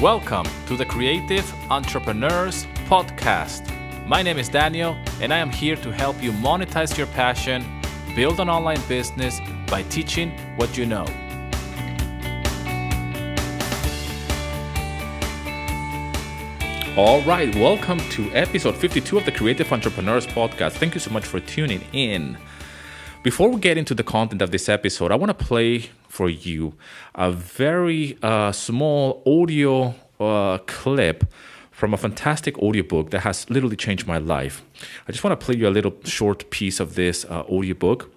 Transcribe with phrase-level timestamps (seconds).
[0.00, 3.72] Welcome to the Creative Entrepreneurs Podcast.
[4.06, 7.64] My name is Daniel, and I am here to help you monetize your passion,
[8.14, 11.06] build an online business by teaching what you know.
[16.98, 20.72] All right, welcome to episode 52 of the Creative Entrepreneurs Podcast.
[20.72, 22.36] Thank you so much for tuning in.
[23.26, 26.74] Before we get into the content of this episode, I want to play for you
[27.16, 31.24] a very uh, small audio uh, clip
[31.72, 34.62] from a fantastic audiobook that has literally changed my life.
[35.08, 38.12] I just want to play you a little short piece of this uh, audiobook.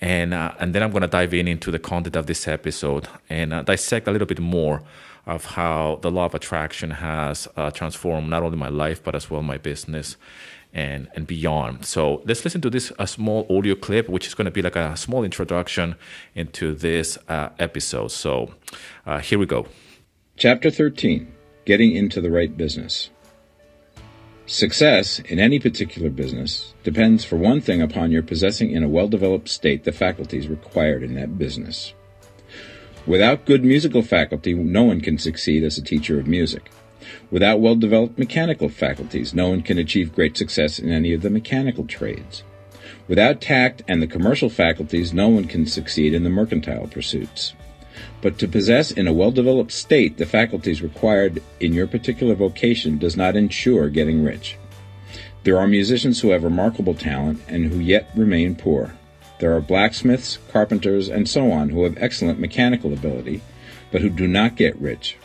[0.00, 3.06] And, uh, and then I'm going to dive in into the content of this episode
[3.28, 4.82] and uh, dissect a little bit more
[5.26, 9.30] of how the law of attraction has uh, transformed not only my life but as
[9.30, 10.16] well my business
[10.74, 11.86] and and beyond.
[11.86, 14.76] So let's listen to this a small audio clip, which is going to be like
[14.76, 15.94] a small introduction
[16.34, 18.10] into this uh, episode.
[18.10, 18.50] So
[19.06, 19.66] uh, here we go.
[20.36, 21.32] Chapter 13
[21.64, 23.08] Getting into the Right Business.
[24.46, 29.08] Success in any particular business depends, for one thing, upon your possessing in a well
[29.08, 31.94] developed state the faculties required in that business.
[33.06, 36.70] Without good musical faculty, no one can succeed as a teacher of music.
[37.30, 41.30] Without well developed mechanical faculties, no one can achieve great success in any of the
[41.30, 42.42] mechanical trades.
[43.06, 47.54] Without tact and the commercial faculties, no one can succeed in the mercantile pursuits.
[48.22, 52.98] But to possess in a well developed state the faculties required in your particular vocation
[52.98, 54.56] does not ensure getting rich.
[55.44, 58.94] There are musicians who have remarkable talent and who yet remain poor.
[59.40, 63.42] There are blacksmiths, carpenters, and so on who have excellent mechanical ability,
[63.92, 65.18] but who do not get rich.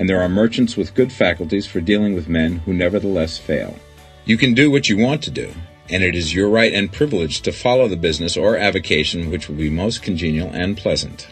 [0.00, 3.76] And there are merchants with good faculties for dealing with men who nevertheless fail.
[4.24, 5.52] You can do what you want to do,
[5.90, 9.56] and it is your right and privilege to follow the business or avocation which will
[9.56, 11.28] be most congenial and pleasant.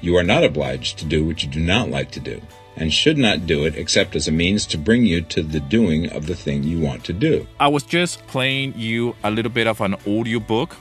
[0.00, 2.42] You are not obliged to do what you do not like to do,
[2.74, 6.10] and should not do it except as a means to bring you to the doing
[6.10, 7.46] of the thing you want to do.
[7.60, 10.76] I was just playing you a little bit of an audio book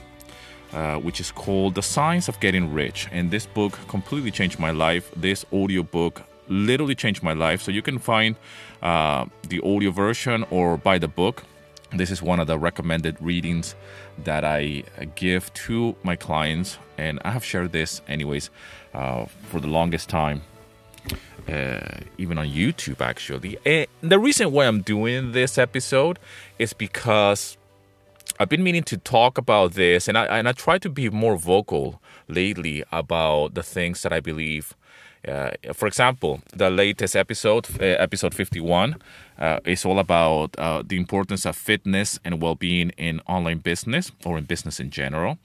[0.74, 3.10] uh, which is called The Science of Getting Rich.
[3.12, 5.12] And this book completely changed my life.
[5.16, 7.62] This audio book literally changed my life.
[7.62, 8.36] So you can find
[8.82, 11.44] uh, the audio version or buy the book.
[11.94, 13.76] This is one of the recommended readings
[14.24, 14.84] that I
[15.16, 16.78] give to my clients.
[16.98, 18.50] And I have shared this, anyways,
[18.94, 20.42] uh, for the longest time.
[21.50, 21.80] Uh,
[22.20, 23.58] even on YouTube, actually.
[23.66, 26.20] And the reason why I'm doing this episode
[26.60, 27.58] is because
[28.40, 31.36] I've been meaning to talk about this, and I and I try to be more
[31.36, 34.76] vocal lately about the things that I believe.
[35.28, 38.96] Uh, for example, the latest episode, uh, episode 51,
[39.38, 44.38] uh, is all about uh, the importance of fitness and well-being in online business or
[44.38, 45.38] in business in general.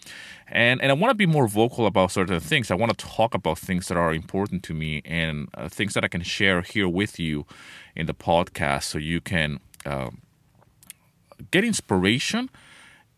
[0.49, 2.71] And and I want to be more vocal about certain things.
[2.71, 6.05] I want to talk about things that are important to me and uh, things that
[6.05, 7.45] I can share here with you
[7.95, 10.23] in the podcast, so you can um,
[11.51, 12.49] get inspiration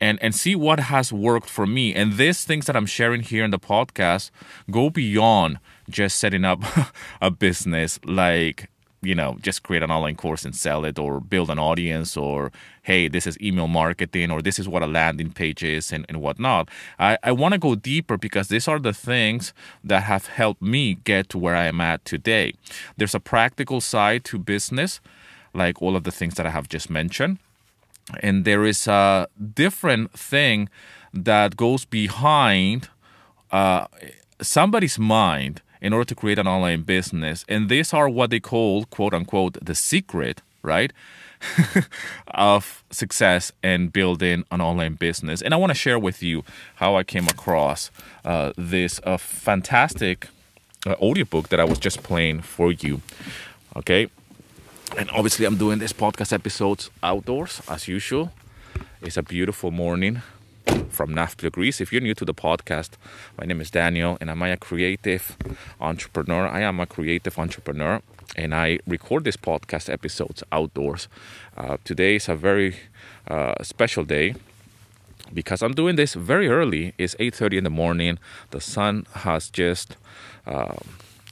[0.01, 3.45] and and see what has worked for me and these things that i'm sharing here
[3.45, 4.31] in the podcast
[4.71, 5.59] go beyond
[5.89, 6.63] just setting up
[7.21, 8.71] a business like
[9.03, 12.51] you know just create an online course and sell it or build an audience or
[12.83, 16.21] hey this is email marketing or this is what a landing page is and, and
[16.21, 16.69] whatnot.
[16.99, 19.53] I, I want to go deeper because these are the things
[19.85, 22.55] that have helped me get to where i am at today.
[22.97, 25.01] There's a practical side to business
[25.55, 27.39] like all of the things that i have just mentioned.
[28.21, 30.71] And there is a different thing
[31.13, 32.89] that goes behind
[33.51, 33.87] uh,
[34.41, 37.45] somebody's mind in order to create an online business.
[37.49, 40.93] And these are what they call quote unquote the secret right
[42.29, 45.41] of success and building an online business.
[45.41, 46.45] And i want to share with you
[46.77, 47.93] how i came across
[48.25, 50.27] uh, this uh, fantastic
[50.85, 53.03] uh, audiobook that i was just playing for you
[53.79, 54.09] okay?
[54.97, 58.33] And obviously, I'm doing this podcast episodes outdoors as usual.
[59.03, 60.23] It's a beautiful morning
[60.91, 61.81] from Nafplio, Greece.
[61.81, 62.91] If you're new to the podcast,
[63.39, 65.37] my name is Daniel, and I'm a creative
[65.81, 66.49] entrepreneur.
[66.49, 68.03] I am a creative entrepreneur,
[68.37, 71.09] and I record this podcast episodes outdoors.
[71.57, 72.77] Uh, today is a very
[73.29, 74.35] uh, special day
[75.33, 76.95] because I'm doing this very early.
[76.99, 78.19] It's 8:30 in the morning.
[78.51, 79.97] The sun has just
[80.47, 80.77] uh,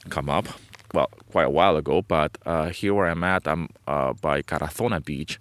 [0.09, 0.47] come up
[0.93, 5.03] well, quite a while ago, but uh, here where I'm at, I'm uh, by Karathona
[5.03, 5.39] Beach,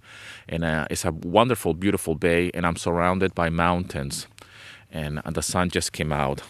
[0.48, 4.26] and uh, it's a wonderful, beautiful bay, and I'm surrounded by mountains,
[4.90, 6.42] and, and the sun just came out,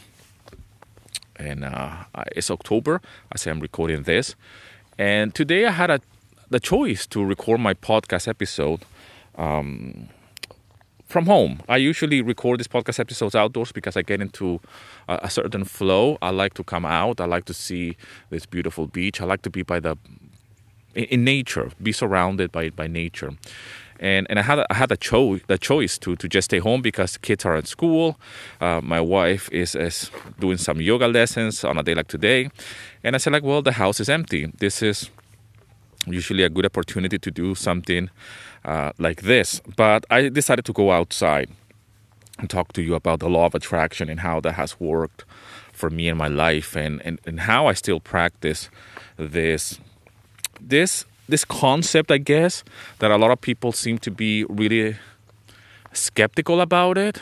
[1.37, 2.05] and uh,
[2.35, 3.01] it's October
[3.33, 4.35] as I'm recording this,
[4.99, 6.01] and today I had a,
[6.49, 8.85] the choice to record my podcast episode.
[9.37, 10.09] Um,
[11.07, 11.61] from home.
[11.69, 14.61] I usually record these podcast episodes outdoors because I get into
[15.09, 16.19] a, a, certain flow.
[16.21, 17.21] I like to come out.
[17.21, 17.97] I like to see
[18.31, 19.21] this beautiful beach.
[19.21, 19.97] I like to be by the
[20.95, 23.33] in, in nature, be surrounded by by nature
[24.01, 26.59] and and I had a, I had a choice the choice to to just stay
[26.59, 28.19] home because kids are at school.
[28.61, 32.51] Uh, my wife is is doing some yoga lessons on a day like today,
[33.03, 34.53] and I said like, well, the house is empty.
[34.59, 35.11] This is
[36.07, 38.11] usually a good opportunity to do something
[38.65, 39.61] uh, like this.
[39.77, 41.51] But I decided to go outside
[42.39, 45.25] and talk to you about the law of attraction and how that has worked
[45.73, 48.71] for me in my life and, and, and how I still practice
[49.17, 49.79] this
[50.61, 52.63] this this concept, I guess,
[53.01, 54.97] that a lot of people seem to be really
[55.93, 57.21] skeptical about it,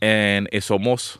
[0.00, 1.18] and it's almost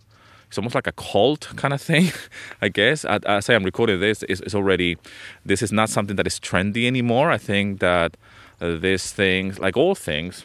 [0.52, 2.12] it's almost like a cult kind of thing,
[2.60, 3.06] I guess.
[3.06, 4.98] As I am recording this, it's, already
[5.46, 7.30] this is not something that is trendy anymore.
[7.30, 8.18] I think that
[8.60, 10.44] uh, this thing, like all things,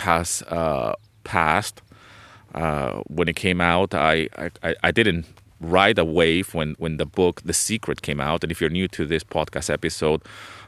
[0.00, 0.92] has uh,
[1.24, 1.80] passed.
[2.54, 4.28] Uh, when it came out, I,
[4.62, 5.24] I I didn't
[5.58, 8.44] right away when when the book The Secret came out.
[8.44, 10.20] And if you're new to this podcast episode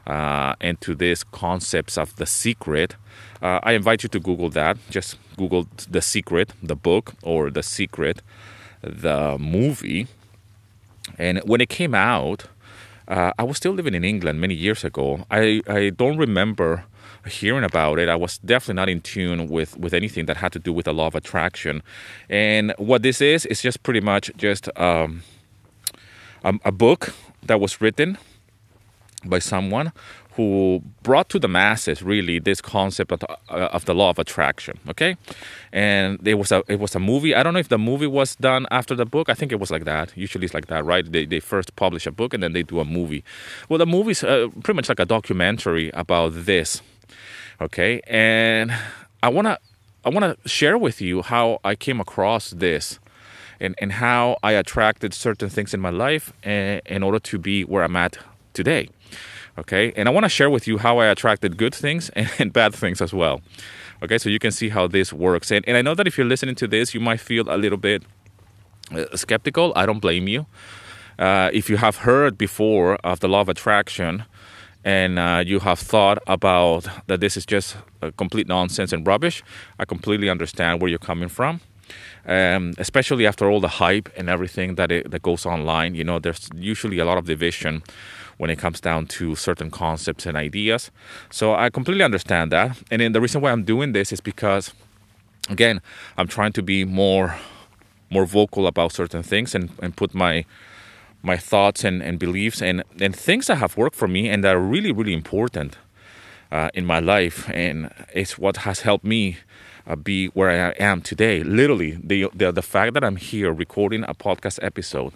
[0.07, 2.95] uh, and to these concepts of The Secret,
[3.41, 4.77] uh, I invite you to Google that.
[4.89, 8.21] Just Google The Secret, the book, or The Secret,
[8.81, 10.07] the movie.
[11.17, 12.45] And when it came out,
[13.07, 15.25] uh, I was still living in England many years ago.
[15.29, 16.85] I, I don't remember
[17.29, 20.59] hearing about it, I was definitely not in tune with, with anything that had to
[20.59, 21.83] do with the law of attraction.
[22.29, 25.23] And what this is, is just pretty much just um,
[26.43, 27.13] a, a book
[27.43, 28.17] that was written
[29.25, 29.91] by someone
[30.35, 34.17] who brought to the masses really this concept of the, uh, of the law of
[34.19, 35.15] attraction okay?
[35.73, 38.35] And it was a it was a movie i don't know if the movie was
[38.35, 41.09] done after the book i think it was like that usually it's like that right?
[41.11, 43.23] They, they first publish a book and then they do a movie.
[43.69, 46.81] Well the movie's uh, pretty much like a documentary about this
[47.61, 48.73] Okay, and
[49.21, 49.59] I wanna
[50.03, 52.99] I wanna share with you how I came across this.
[53.59, 57.63] And, and how I attracted certain things in my life in, in order to be
[57.63, 58.17] where I'm at
[58.53, 58.89] today.
[59.57, 62.09] Okay, and I want to share with you how I attracted good things
[62.39, 63.41] and, bad things as well.
[64.01, 65.51] Okay, so you can see how this works.
[65.51, 67.77] And, and I know that if you're listening to this, you might feel a little
[67.77, 68.03] bit
[68.95, 69.73] uh, skeptical.
[69.75, 70.45] I don't blame you.
[71.19, 74.23] Uh, if you have heard before of the law of attraction,
[74.83, 77.77] and uh, you have thought about that this is just
[78.17, 79.43] complete nonsense and rubbish,
[79.77, 81.61] I completely understand where you're coming from.
[82.25, 86.19] Um, especially after all the hype and everything that it, that goes online, you know,
[86.19, 87.83] there's usually a lot of division
[88.41, 90.89] when it comes down to certain concepts and ideas.
[91.29, 92.75] So I completely understand that.
[92.89, 94.73] And then the reason why I'm doing this is because,
[95.47, 95.79] again,
[96.17, 97.35] I'm trying to be more
[98.09, 100.45] more vocal about certain things and, and put my
[101.21, 104.55] my thoughts and, and beliefs and, and things that have worked for me and that
[104.55, 105.77] are really, really important
[106.51, 107.47] uh, in my life.
[107.53, 109.37] And it's what has helped me
[109.85, 111.43] uh, be where I am today.
[111.43, 115.13] Literally, the, the, the fact that I'm here recording a podcast episode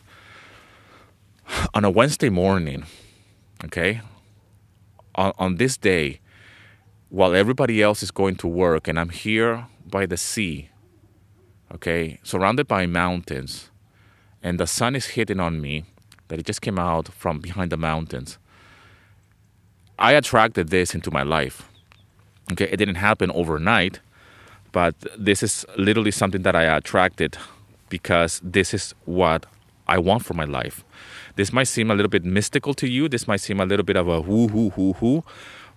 [1.74, 2.86] on a Wednesday morning,
[3.64, 4.02] okay,
[5.16, 6.20] on, on this day,
[7.10, 10.70] while everybody else is going to work and I'm here by the sea,
[11.74, 13.70] okay, surrounded by mountains,
[14.44, 15.86] and the sun is hitting on me
[16.28, 18.38] that it just came out from behind the mountains.
[19.98, 21.70] I attracted this into my life.
[22.52, 24.02] Okay, it didn't happen overnight,
[24.72, 27.38] but this is literally something that I attracted
[27.90, 29.46] because this is what
[29.88, 30.84] I want for my life.
[31.36, 33.10] This might seem a little bit mystical to you.
[33.10, 35.24] This might seem a little bit of a whoo whoo whoo whoo,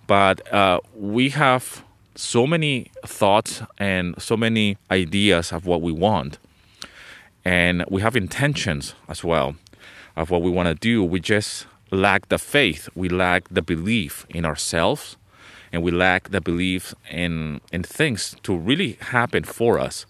[0.07, 1.83] but uh, we have
[2.15, 6.37] so many thoughts and so many ideas of what we want,
[7.43, 9.55] and we have intentions as well
[10.15, 11.03] of what we want to do.
[11.03, 12.89] We just lack the faith.
[12.95, 15.17] We lack the belief in ourselves,
[15.71, 20.05] and we lack the belief in in things to really happen for us,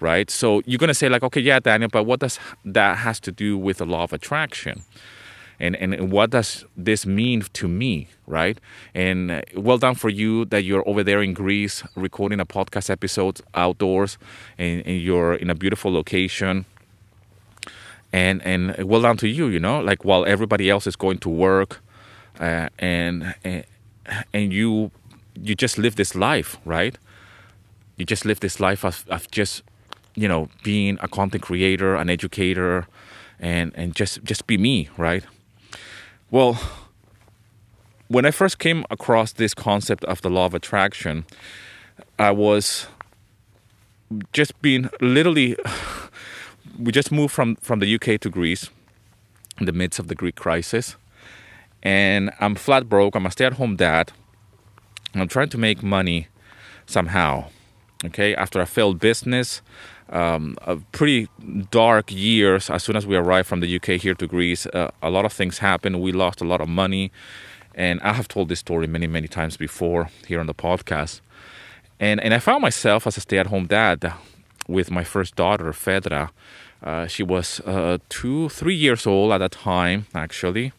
[0.00, 0.30] right?
[0.30, 3.56] So you're gonna say like, okay, yeah, Daniel, but what does that has to do
[3.58, 4.82] with the law of attraction?
[5.62, 8.58] And, and what does this mean to me, right?
[8.94, 12.88] And uh, well done for you that you're over there in Greece recording a podcast
[12.88, 14.16] episode outdoors,
[14.56, 16.64] and, and you're in a beautiful location
[18.12, 21.28] and and well done to you you know like while everybody else is going to
[21.28, 21.80] work
[22.40, 23.64] uh, and, and
[24.32, 24.90] and you
[25.34, 26.98] you just live this life right
[27.96, 29.62] you just live this life of, of just
[30.14, 32.86] you know being a content creator an educator
[33.38, 35.24] and and just just be me right
[36.30, 36.58] well
[38.08, 41.24] when i first came across this concept of the law of attraction
[42.18, 42.86] i was
[44.32, 45.56] just being literally
[46.78, 48.70] we just moved from from the UK to Greece
[49.58, 50.96] in the midst of the Greek crisis,
[51.82, 53.14] and I'm flat broke.
[53.14, 54.12] I'm a stay-at-home dad.
[55.14, 56.28] I'm trying to make money
[56.86, 57.46] somehow.
[58.04, 59.60] Okay, after a failed business,
[60.10, 60.56] um,
[60.92, 61.28] pretty
[61.70, 62.70] dark years.
[62.70, 65.32] As soon as we arrived from the UK here to Greece, uh, a lot of
[65.32, 66.00] things happened.
[66.00, 67.10] We lost a lot of money,
[67.74, 71.20] And I have told this story many, many times before here on the podcast.
[72.00, 74.12] And, and I found myself as a stay at home dad
[74.66, 76.30] with my first daughter, Fedra.
[76.82, 80.72] Uh, she was uh, two, three years old at that time, actually.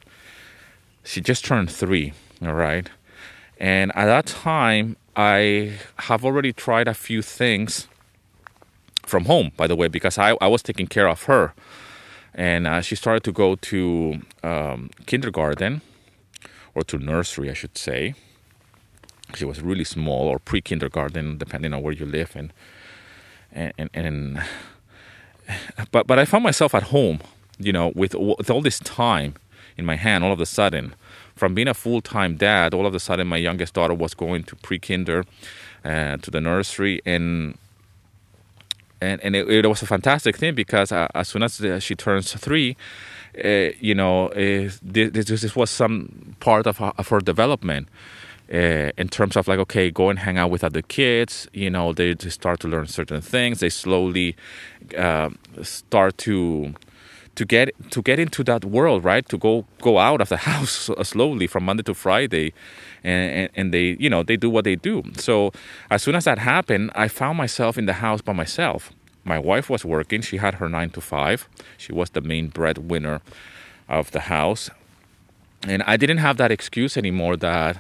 [1.04, 2.90] She just turned three, all right?
[3.60, 7.88] And at that time, I have already tried a few things
[9.06, 11.54] from home, by the way, because I, I was taking care of her.
[12.34, 15.82] And uh, she started to go to um, kindergarten
[16.74, 18.16] or to nursery, I should say.
[19.36, 22.36] She was really small, or pre kindergarten, depending on where you live.
[22.36, 22.54] And,
[23.52, 24.44] and, and, and,
[25.92, 27.20] but, but I found myself at home,
[27.58, 29.36] you know, with, with all this time
[29.78, 30.94] in my hand all of a sudden.
[31.36, 34.44] From being a full time dad, all of a sudden my youngest daughter was going
[34.44, 35.26] to pre kinder,
[35.84, 37.02] uh, to the nursery.
[37.06, 37.58] And
[39.02, 42.34] and and it, it, was a fantastic thing because uh, as soon as she turns
[42.34, 42.78] three,
[43.44, 47.88] uh, you know, uh, this, this was some part of her, of her development.
[48.54, 51.48] Uh, in terms of like, okay, go and hang out with other kids.
[51.54, 53.62] You know, they, they start to learn certain things.
[53.62, 54.36] They slowly
[54.98, 55.30] uh,
[55.62, 56.74] start to
[57.36, 59.28] to get to get into that world, right?
[59.30, 62.54] To go go out of the house slowly from Monday to Friday,
[63.04, 65.04] and, and, and they you know they do what they do.
[65.18, 65.52] So
[65.90, 68.92] as soon as that happened, I found myself in the house by myself.
[69.24, 71.48] My wife was working; she had her nine to five.
[71.78, 73.22] She was the main breadwinner
[73.88, 74.70] of the house,
[75.68, 77.78] and I didn't have that excuse anymore that.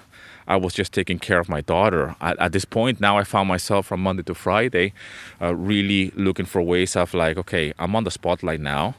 [0.47, 2.15] I was just taking care of my daughter.
[2.19, 4.91] At, at, this point, now I found myself from Monday to Friday
[5.39, 8.95] uh, really looking for ways of like, okay, I'm on the spotlight now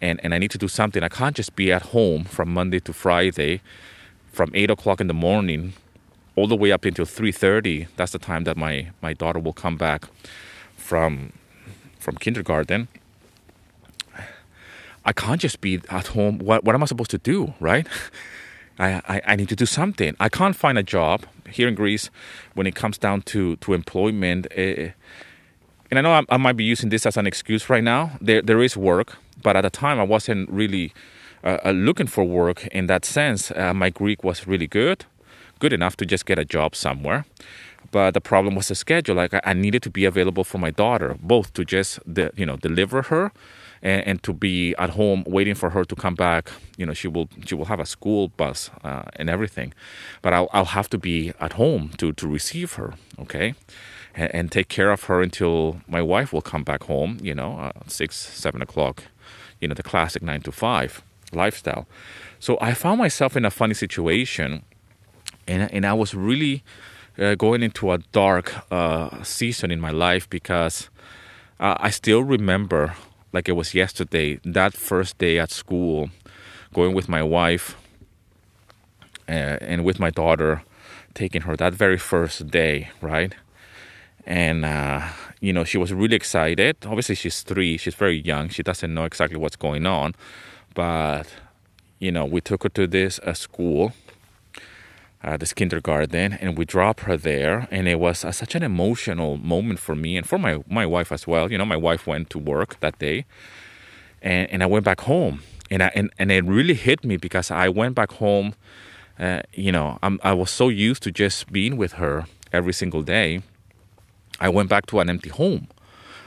[0.00, 1.02] and, and I need to do something.
[1.02, 3.60] I can't just be at home from Monday to Friday
[4.32, 5.72] from 8 o'clock in the morning
[6.34, 9.76] all the way up until 3.30 that's the time that my, my daughter will come
[9.76, 10.06] back
[10.76, 11.32] from
[11.98, 12.86] from kindergarten.
[15.04, 16.38] I can't just be at home.
[16.38, 17.86] What, what am i supposed to do right?
[18.78, 20.14] I, I, I need to do something.
[20.20, 22.10] I can't find a job here in greece
[22.54, 24.46] when it comes down to, to employment.
[24.56, 24.88] Uh,
[25.90, 28.42] and i know I, I, might be using this as an excuse right now there,
[28.42, 30.92] there is work but at the time i wasn't really
[31.46, 33.52] uh, uh, looking for work in that sense.
[33.52, 35.04] Uh, my Greek was really good,
[35.60, 37.24] good enough to just get a job somewhere.
[37.92, 39.14] But the problem was the schedule.
[39.14, 42.56] Like I, needed to be available for my daughter, both to just the, you know
[42.56, 43.30] deliver her,
[43.80, 46.50] and, and, to be at home waiting for her to come back.
[46.76, 49.72] You know she will she will have a school bus uh, and everything,
[50.22, 52.94] but I'll, I'll have to be at home to to receive her.
[53.20, 53.54] Okay.
[54.16, 57.18] And, and take care of her until my wife will come back home.
[57.22, 59.04] You know, uh, six, seven o'clock.
[59.60, 61.86] You know, the classic nine to five lifestyle.
[62.38, 64.62] So I found myself in a funny situation,
[65.46, 66.62] and and I was really
[67.18, 70.90] uh, going into a dark uh, season in my life because
[71.58, 72.94] uh, I still remember,
[73.32, 76.10] like it was yesterday, that first day at school,
[76.74, 77.76] going with my wife
[79.28, 80.62] uh, and with my daughter,
[81.14, 83.34] taking her that very first day, right?
[84.26, 85.08] And uh,
[85.40, 86.76] you know, she was really excited.
[86.84, 88.48] Obviously, she's three; she's very young.
[88.48, 90.14] She doesn't know exactly what's going on.
[90.74, 91.28] But
[91.98, 93.92] you know we took her to this uh, school
[95.26, 97.66] uh, this kindergarten and we dropped her there.
[97.70, 101.10] And it was uh, such an emotional moment for me and for my, my wife
[101.10, 101.50] as well.
[101.50, 103.26] You know my wife went to work that day.
[104.22, 105.42] And, and i went back home.
[105.70, 108.54] And, I, and, and it really hit me because i went back home
[109.18, 113.02] uh, you know I'm, i was so used to just being with her every single
[113.02, 113.42] day
[114.40, 115.68] i went back to an empty home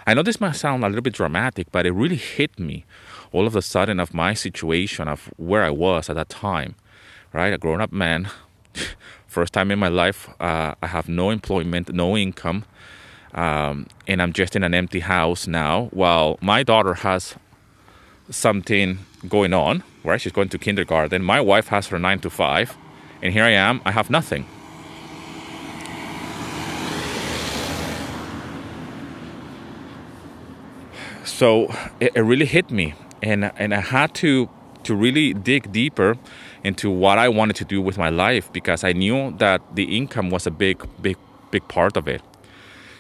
[0.08, 2.86] i know this might sound a little bit dramatic but it really hit me
[3.32, 6.76] all of a sudden of my situation of where I was at that time,
[7.34, 7.54] right?
[7.54, 8.30] A grown up man,
[9.28, 12.66] first time in my life, uh, I have no employment, no income,
[13.34, 15.86] um, and I'm just in an empty house now.
[15.92, 17.36] While my daughter has
[18.32, 20.20] something going on, right?
[20.20, 21.24] She's going to kindergarten.
[21.24, 22.76] My wife has her nine to five,
[23.22, 23.82] and here I am.
[23.86, 24.46] I have nothing.
[31.40, 34.50] So it, it really hit me and and I had to
[34.84, 36.18] to really dig deeper
[36.66, 40.32] into what I wanted to do with my life because I knew that the income
[40.32, 41.16] was a big big
[41.50, 42.22] big part of it.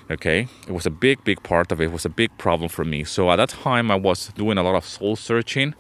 [0.10, 1.86] Okay, it was a big big part of it.
[1.86, 3.04] It was a big problem for me.
[3.04, 5.76] So at that time, I was doing a lot of soul searching.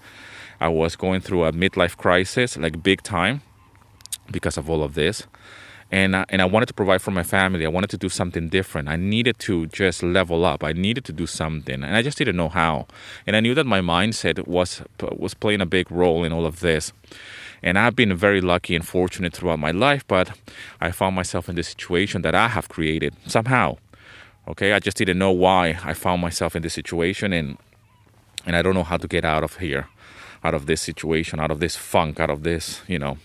[0.59, 3.41] I was going through a midlife crisis, like big time,
[4.31, 5.27] because of all of this
[5.91, 7.65] and I, and I wanted to provide for my family.
[7.65, 8.87] I wanted to do something different.
[8.89, 10.63] I needed to just level up.
[10.63, 12.87] I needed to do something, and I just didn't know how.
[13.25, 14.81] And I knew that my mindset was
[15.17, 16.93] was playing a big role in all of this.
[17.61, 20.31] And I've been very lucky and fortunate throughout my life, but
[20.79, 23.77] I found myself in this situation that I have created somehow.
[24.47, 27.57] Okay, I just didn't know why I found myself in this situation, and
[28.45, 29.87] and I don't know how to get out of here,
[30.43, 33.17] out of this situation, out of this funk, out of this, you know,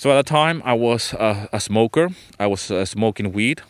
[0.00, 2.08] So at the time, I was a, a smoker.
[2.38, 3.60] I was uh, smoking weed,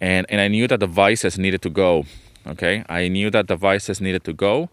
[0.00, 2.06] and and I knew that the vices needed to go.
[2.46, 4.70] Okay, I knew that the vices needed to go.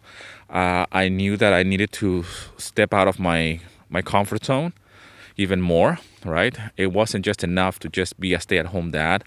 [0.49, 2.23] Uh, I knew that I needed to
[2.57, 3.59] step out of my
[3.89, 4.71] my comfort zone
[5.35, 5.99] even more.
[6.23, 9.25] Right, it wasn't just enough to just be a stay-at-home dad,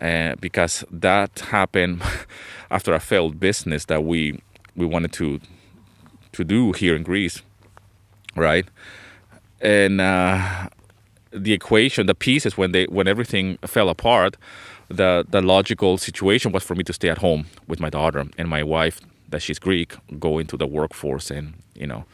[0.00, 2.02] uh, because that happened
[2.72, 4.42] after a failed business that we
[4.74, 5.38] we wanted to
[6.32, 7.42] to do here in Greece.
[8.34, 8.66] Right
[9.60, 10.68] and uh,
[11.30, 14.36] the equation, the pieces when they when everything fell apart,
[14.88, 18.48] the the logical situation was for me to stay at home with my daughter and
[18.48, 22.04] my wife, that she's Greek, go into the workforce and you know.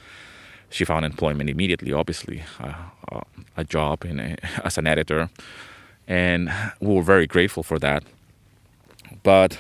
[0.69, 2.75] She found employment immediately, obviously, uh,
[3.12, 3.21] uh,
[3.57, 5.31] a job in a, as an editor,
[6.09, 6.50] and
[6.81, 8.03] we were very grateful for that.
[9.23, 9.59] But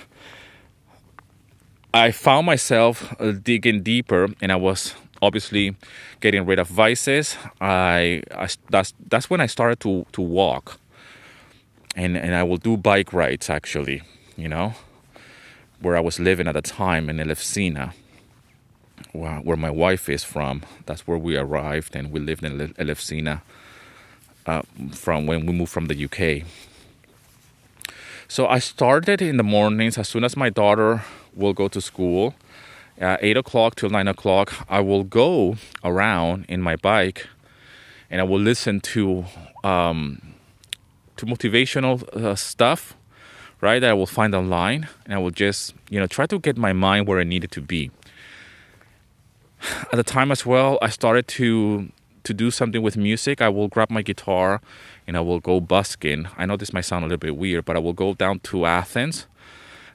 [1.94, 5.74] I found myself uh, digging deeper, and I was obviously
[6.20, 10.78] getting rid of vices I, I, that's that's when i started to to walk.
[11.94, 14.02] And and i will do bike rides actually
[14.36, 14.74] you know
[15.80, 17.92] where i was living at the time in elefsina
[19.12, 20.62] where, where my wife is from.
[20.86, 23.42] That's where we arrived and we lived in elefsina
[24.46, 26.46] uh, from when we moved from the uk
[28.28, 31.02] so i started in the mornings as soon as my daughter
[31.34, 32.34] will go to school
[33.00, 37.26] uh, 8 o'clock till 9 o'clock, I will go around in my bike
[38.10, 39.24] and I will listen to
[39.64, 40.22] um,
[41.16, 42.94] to motivational uh, stuff,
[43.60, 43.80] right?
[43.80, 46.72] That I will find online, and I will just you know try to get my
[46.72, 47.90] mind where I needed to be.
[49.92, 51.90] At the time as well, I started to
[52.24, 53.40] to do something with music.
[53.40, 54.60] I will grab my guitar
[55.06, 56.28] and I will go busking.
[56.36, 58.66] I know this might sound a little bit weird, but I will go down to
[58.66, 59.26] Athens.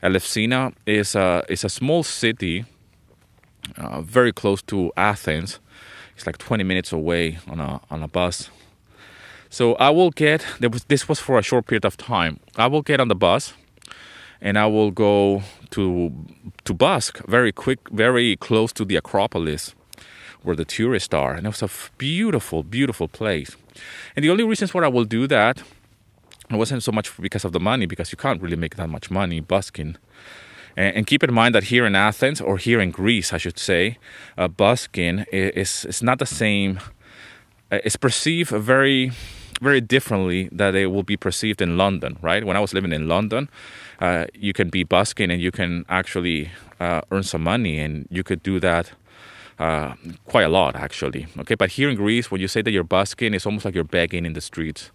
[0.02, 2.66] Elefsina is a is a small city
[3.78, 5.60] uh, very close to Athens.
[6.16, 8.50] It's like 20 minutes away on a on a bus.
[9.50, 10.46] So I will get
[10.88, 12.40] this was for a short period of time.
[12.56, 13.54] I will get on the bus
[14.40, 16.12] and I will go to
[16.64, 19.76] to Busk very quick, very close to the Acropolis
[20.44, 21.34] where the tourists are.
[21.34, 23.56] And it was a beautiful, beautiful place.
[24.16, 25.64] And the only reasons why I will do that
[26.52, 29.10] it wasn't so much because of the money, because you can't really make that much
[29.10, 29.96] money busking.
[30.78, 33.98] And, keep in mind that here in Athens, or here in Greece, I should say,
[34.38, 36.80] uh, busking is, is not the same.
[37.72, 39.12] Uh, it's perceived very,
[39.62, 42.46] very differently that it will be perceived in London, right?
[42.46, 43.50] When I was living in London,
[44.00, 48.24] uh, you can be busking and you can actually uh, earn some money, and you
[48.24, 48.92] could do that.
[49.60, 49.94] Uh,
[50.26, 53.32] quite a lot actually okay but here in greece when you say that you're busking
[53.32, 54.90] it's almost like you're begging in the streets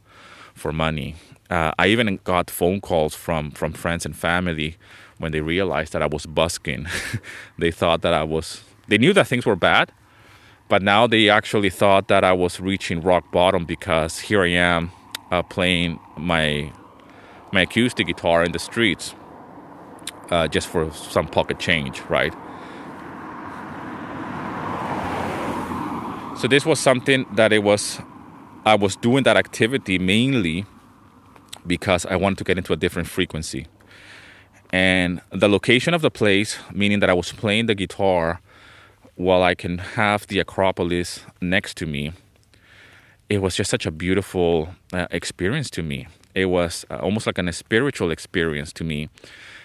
[0.54, 1.14] for money
[1.50, 4.76] uh, i even got phone calls from from friends and family
[5.18, 6.86] when they realized that I was busking.
[7.58, 9.92] they thought that I was, they knew that things were bad,
[10.68, 14.90] but now they actually thought that I was reaching rock bottom because here I am
[15.30, 16.72] uh, playing my
[17.52, 19.14] my acoustic guitar in the streets
[20.30, 22.34] uh, just for some pocket change, right?
[26.36, 28.00] So this was something that it was
[28.64, 30.66] I was doing that activity mainly
[31.66, 33.66] because I wanted to get into a different frequency.
[34.72, 38.40] And the location of the place, meaning that I was playing the guitar
[39.14, 42.12] while I can have the Acropolis next to me,
[43.28, 46.06] it was just such a beautiful uh, experience to me.
[46.34, 49.08] It was uh, almost like an, a spiritual experience to me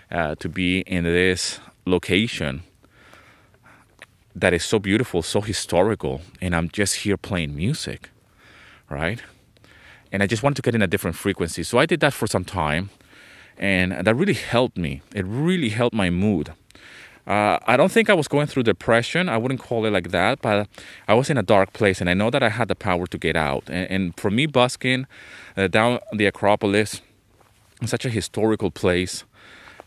[0.10, 2.64] uh, to be in this location
[4.34, 8.10] that is so beautiful, so historical, and I'm just here playing music,
[8.90, 9.22] right?
[10.12, 11.64] And I just wanted to get in a different frequency.
[11.64, 12.90] So I did that for some time
[13.62, 15.02] and that really helped me.
[15.16, 16.52] It really helped my mood.
[17.28, 19.30] Uh, I don't think I was going through depression.
[19.30, 20.68] I wouldn't call it like that, but
[21.08, 23.18] I was in a dark place, and I know that I had the power to
[23.18, 23.70] get out.
[23.70, 25.06] And, and for me, busking
[25.56, 27.02] uh, down the Acropolis,
[27.86, 29.24] such a historical place.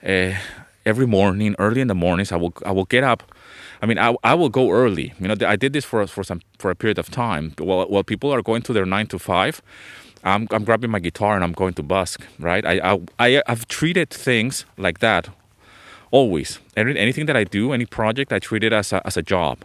[0.06, 0.34] Uh,
[0.86, 3.22] every morning, early in the mornings, I will I will get up.
[3.82, 5.12] I mean, I, I will go early.
[5.18, 7.54] You know, I did this for for some for a period of time.
[7.58, 9.60] While while people are going to their nine to five,
[10.24, 12.64] I'm, I'm grabbing my guitar and I'm going to busk, right?
[12.64, 15.28] I, I, I, have treated things like that
[16.10, 16.58] always.
[16.76, 19.58] Any, Anything that I do, any project, I treat it as a, as a job,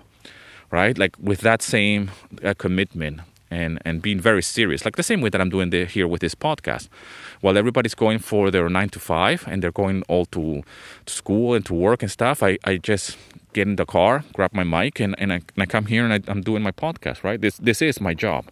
[0.69, 0.97] right?
[0.97, 2.11] Like with that same
[2.43, 5.85] uh, commitment and, and being very serious, like the same way that I'm doing the,
[5.85, 6.89] here with this podcast.
[7.39, 10.61] While everybody's going for their nine to five and they're going all to,
[11.05, 13.17] to school and to work and stuff, I, I just
[13.53, 16.13] get in the car, grab my mic, and, and, I, and I come here and
[16.13, 17.39] I, I'm doing my podcast, right?
[17.39, 18.45] This, this is my job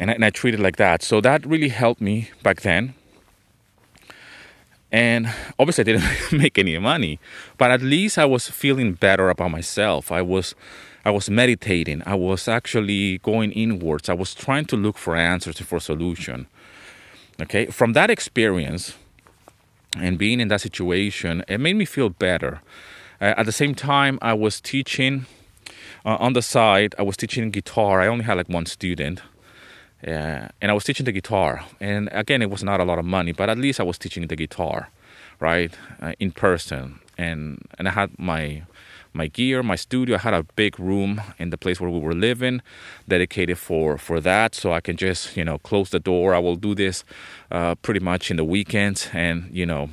[0.00, 1.02] and I, and I like that.
[1.02, 2.94] So that really helped me back then.
[4.90, 7.20] And obviously, I didn't make any money,
[7.58, 10.10] but at least I was feeling better about myself.
[10.10, 10.54] I was
[11.04, 12.02] I was meditating.
[12.04, 14.08] I was actually going inwards.
[14.08, 16.46] I was trying to look for answers and for solution.
[17.40, 18.94] Okay, from that experience
[19.96, 22.60] and being in that situation, it made me feel better.
[23.20, 25.26] Uh, at the same time, I was teaching
[26.04, 26.94] uh, on the side.
[26.98, 28.00] I was teaching guitar.
[28.00, 29.20] I only had like one student,
[30.06, 31.64] uh, and I was teaching the guitar.
[31.80, 34.26] And again, it was not a lot of money, but at least I was teaching
[34.26, 34.90] the guitar,
[35.38, 37.00] right, uh, in person.
[37.18, 38.62] And and I had my
[39.12, 40.16] my gear, my studio.
[40.16, 42.62] I had a big room in the place where we were living,
[43.08, 44.54] dedicated for for that.
[44.54, 46.34] So I can just you know close the door.
[46.34, 47.04] I will do this
[47.50, 49.90] uh, pretty much in the weekends, and you know,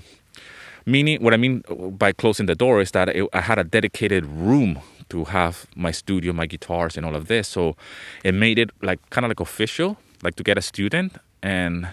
[0.86, 1.64] meaning what I mean
[1.98, 5.92] by closing the door is that it, I had a dedicated room to have my
[5.92, 7.48] studio, my guitars, and all of this.
[7.48, 7.76] So
[8.24, 11.88] it made it like kind of like official, like to get a student and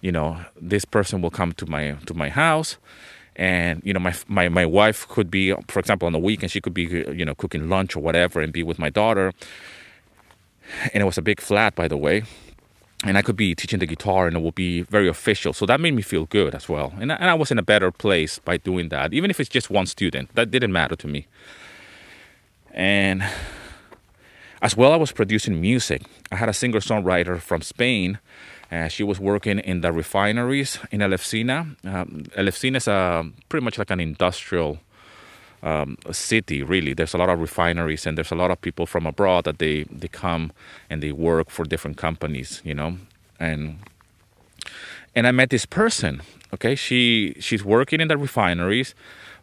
[0.00, 2.76] you know this person will come to my to my house
[3.36, 6.60] and you know my my my wife could be for example on the weekend she
[6.60, 6.84] could be
[7.20, 9.32] you know cooking lunch or whatever and be with my daughter
[10.92, 12.22] and it was a big flat by the way
[13.04, 15.52] and I could be teaching the guitar and it would be very official.
[15.52, 16.94] So that made me feel good as well.
[16.98, 19.50] And I, and I was in a better place by doing that, even if it's
[19.50, 20.34] just one student.
[20.34, 21.26] That didn't matter to me.
[22.74, 23.24] And
[24.60, 26.02] as well, I was producing music.
[26.30, 28.18] I had a singer songwriter from Spain
[28.74, 31.76] uh, she was working in the refineries in Elefsina.
[31.86, 34.78] Um, Elefsina is a, pretty much like an industrial
[35.62, 36.92] um, city, really.
[36.92, 39.84] There's a lot of refineries and there's a lot of people from abroad that they,
[39.84, 40.52] they come
[40.90, 42.96] and they work for different companies, you know.
[43.38, 43.78] And
[45.14, 46.22] and I met this person.
[46.52, 48.94] Okay, she she's working in the refineries,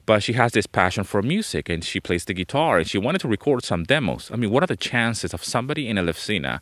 [0.05, 3.21] but she has this passion for music and she plays the guitar and she wanted
[3.21, 4.29] to record some demos.
[4.31, 6.59] I mean, what are the chances of somebody in Elefsina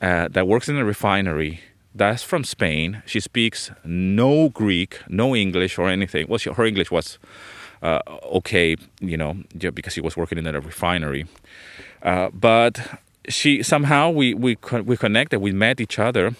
[0.00, 1.60] uh, that works in a refinery
[1.94, 3.02] that's from Spain.
[3.06, 6.26] She speaks no Greek, no English or anything.
[6.28, 7.18] Well, she, her English was
[7.82, 11.26] uh, okay, you know, because she was working in a refinery.
[12.02, 15.40] Uh, but she somehow we we we connected.
[15.40, 16.34] We met each other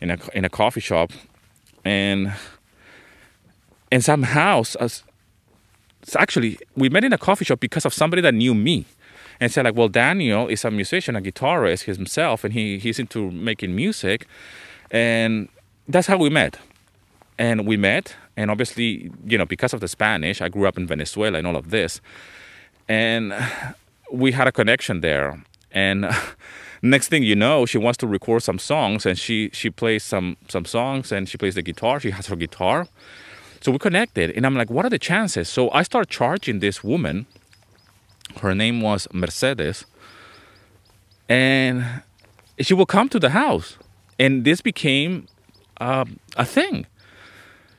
[0.00, 1.12] in a in a coffee shop,
[1.84, 2.32] and
[3.90, 4.62] and somehow,
[6.06, 8.86] as, actually, we met in a coffee shop because of somebody that knew me
[9.40, 13.30] and said like, well, Daniel is a musician, a guitarist himself, and he he's into
[13.30, 14.26] making music,
[14.90, 15.48] and
[15.88, 16.58] that's how we met.
[17.38, 20.86] And we met, and obviously, you know, because of the Spanish, I grew up in
[20.86, 22.00] Venezuela and all of this,
[22.88, 23.34] and
[24.12, 25.42] we had a connection there.
[25.72, 26.06] And
[26.82, 30.36] next thing you know, she wants to record some songs, and she she plays some
[30.48, 31.98] some songs, and she plays the guitar.
[32.00, 32.86] She has her guitar,
[33.62, 34.30] so we connected.
[34.30, 35.48] And I'm like, what are the chances?
[35.48, 37.26] So I start charging this woman
[38.40, 39.84] her name was Mercedes.
[41.28, 42.02] And
[42.58, 43.76] she would come to the house.
[44.18, 45.26] And this became
[45.80, 46.04] uh,
[46.36, 46.86] a thing.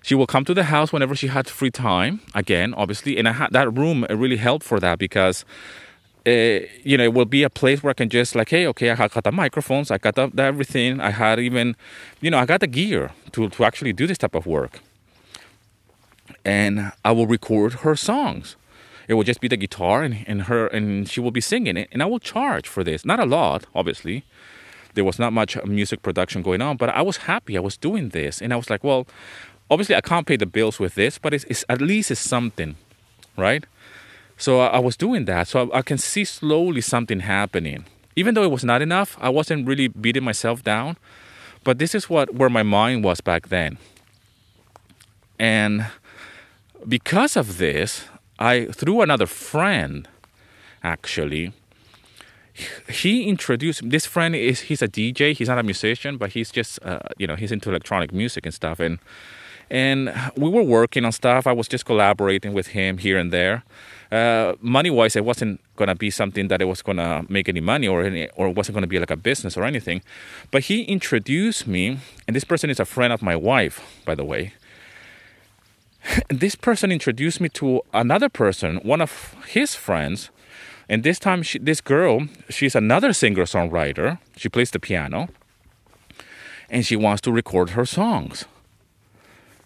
[0.02, 2.22] She would come to the house whenever she had free time.
[2.36, 5.46] Again, obviously, and I had that room really helped for that because
[6.26, 8.90] uh, you know, it will be a place where I can just like, hey, okay,
[8.90, 11.76] I got the microphones, I got the, the, everything, I had even,
[12.22, 14.80] you know, I got the gear to to actually do this type of work,
[16.46, 18.56] and I will record her songs.
[19.08, 21.90] It will just be the guitar and, and her and she will be singing it
[21.92, 23.06] and i will charge for this.
[23.06, 24.24] Not a lot obviously.
[24.94, 28.10] There was not much music production going on but i was happy i was doing
[28.10, 28.42] this.
[28.42, 29.08] And i was like well
[29.70, 32.76] obviously i can't pay the bills with this but it's, it's at least it's something
[33.36, 33.66] right?
[34.38, 35.48] So I, I was doing that.
[35.48, 37.86] So I, I can see slowly something happening.
[38.16, 40.98] Even though it was not enough i wasn't really beating myself down.
[41.64, 43.78] But this is what where my mind was back then.
[45.40, 45.88] And
[46.88, 48.06] because of this
[48.40, 50.08] I through another friend,
[50.84, 51.54] actually.
[52.88, 55.34] He introduced this friend is he's a DJ.
[55.34, 58.54] He's not a musician, but he's just uh, you know he's into electronic music and
[58.54, 58.80] stuff.
[58.80, 59.00] And
[59.72, 61.48] and we were working on stuff.
[61.48, 63.64] I was just collaborating with him here and there.
[64.12, 67.88] Uh, money wise, it wasn't gonna be something that it was gonna make any money
[67.88, 70.04] or any, or it wasn't gonna be like a business or anything.
[70.52, 74.26] But he introduced me, and this person is a friend of my wife, by the
[74.26, 74.54] way.
[76.30, 80.30] this person introduced me to another person, one of his friends.
[80.90, 84.20] And this time, she, this girl, she's another singer songwriter.
[84.36, 85.30] She plays the piano
[86.70, 88.46] and she wants to record her songs.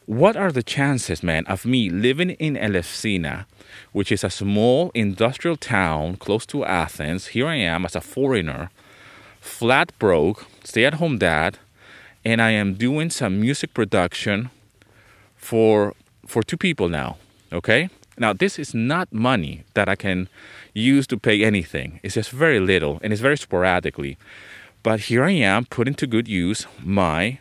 [0.06, 3.46] What are the chances, man, of me living in Elefsina,
[3.92, 7.28] which is a small industrial town close to Athens?
[7.28, 8.70] Here I am as a foreigner,
[9.42, 11.60] flat broke, stay at home dad,
[12.24, 14.50] and I am doing some music production
[15.36, 15.94] for
[16.28, 17.18] for two people now.
[17.52, 17.90] Okay?
[18.20, 20.28] Now, this is not money that I can
[20.74, 22.00] use to pay anything.
[22.04, 24.18] It's just very little and it's very sporadically.
[24.84, 27.40] But here I am putting to good use my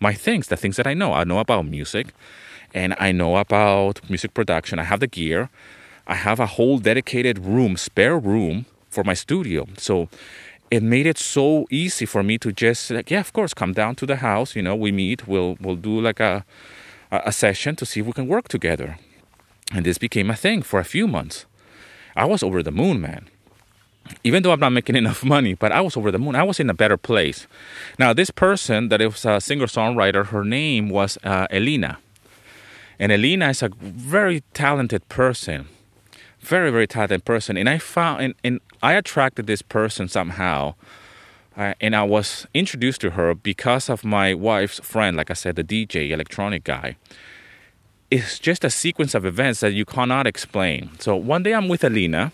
[0.00, 1.12] my things, the things that I know.
[1.12, 2.12] I know about music
[2.74, 4.78] and I know about music production.
[4.80, 5.48] I have the gear.
[6.06, 9.68] I have a whole dedicated room, spare room for my studio.
[9.78, 10.08] So
[10.70, 13.94] it made it so easy for me to just like, yeah, of course, come down
[13.96, 14.56] to the house.
[14.56, 15.28] You know, we meet.
[15.28, 16.44] We'll we'll do like a
[17.12, 18.98] a session to see if we can work together.
[19.72, 21.46] And this became a thing for a few months.
[22.16, 23.28] I was over the moon, man.
[24.24, 26.34] Even though I'm not making enough money, but I was over the moon.
[26.34, 27.46] I was in a better place.
[27.98, 31.98] Now, this person that was a singer songwriter, her name was uh, Elena.
[32.98, 35.68] And Elena is a very talented person.
[36.40, 37.56] Very, very talented person.
[37.56, 40.74] And I found, and, and I attracted this person somehow.
[41.56, 45.56] Uh, and I was introduced to her because of my wife's friend, like I said,
[45.56, 46.96] the DJ, electronic guy.
[48.10, 50.90] It's just a sequence of events that you cannot explain.
[50.98, 52.32] So one day I'm with Elena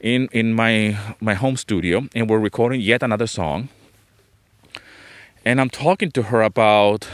[0.00, 3.68] in in my my home studio, and we're recording yet another song.
[5.44, 7.08] And I'm talking to her about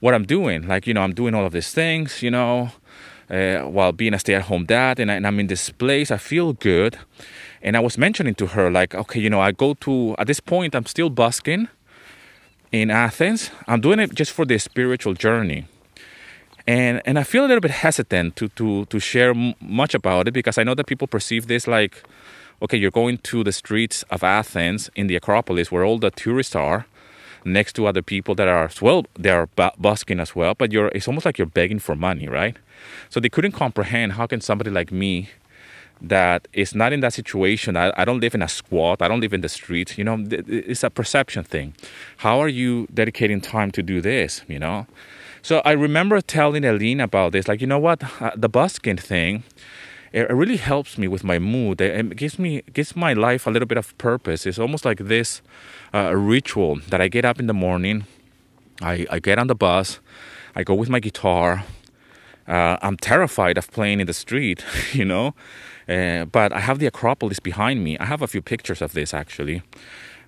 [0.00, 0.66] what I'm doing.
[0.66, 2.70] Like you know, I'm doing all of these things, you know,
[3.30, 6.10] uh, while being a stay-at-home dad, and, I, and I'm in this place.
[6.10, 6.98] I feel good,
[7.62, 10.40] and I was mentioning to her like, okay, you know, I go to at this
[10.40, 11.68] point I'm still busking
[12.72, 13.50] in Athens.
[13.66, 15.66] I'm doing it just for the spiritual journey
[16.68, 20.28] and and I feel a little bit hesitant to to to share m- much about
[20.28, 22.02] it because I know that people perceive this like,
[22.62, 26.54] okay, you're going to the streets of Athens in the Acropolis where all the tourists
[26.54, 26.84] are,
[27.44, 30.88] next to other people that are as well they are busking as well, but you're
[30.94, 32.56] it's almost like you're begging for money, right?
[33.08, 35.30] So they couldn't comprehend how can somebody like me
[36.00, 37.76] that is not in that situation.
[37.76, 39.02] I, I, don't live in a squat.
[39.02, 39.98] I don't live in the street.
[39.98, 41.74] You know, it's a perception thing.
[42.18, 44.42] How are you dedicating time to do this?
[44.46, 44.86] You know,
[45.42, 49.44] so I remember telling Eileen about this, like, you know what, uh, the busking thing,
[50.12, 51.80] it really helps me with my mood.
[51.80, 54.46] It gives me gives my life a little bit of purpose.
[54.46, 55.42] It's almost like this
[55.92, 58.06] uh, ritual that I get up in the morning,
[58.80, 60.00] I, I get on the bus,
[60.54, 61.64] I go with my guitar.
[62.46, 65.34] Uh, I'm terrified of playing in the street, you know,
[65.88, 67.98] uh, but I have the Acropolis behind me.
[67.98, 69.62] I have a few pictures of this actually.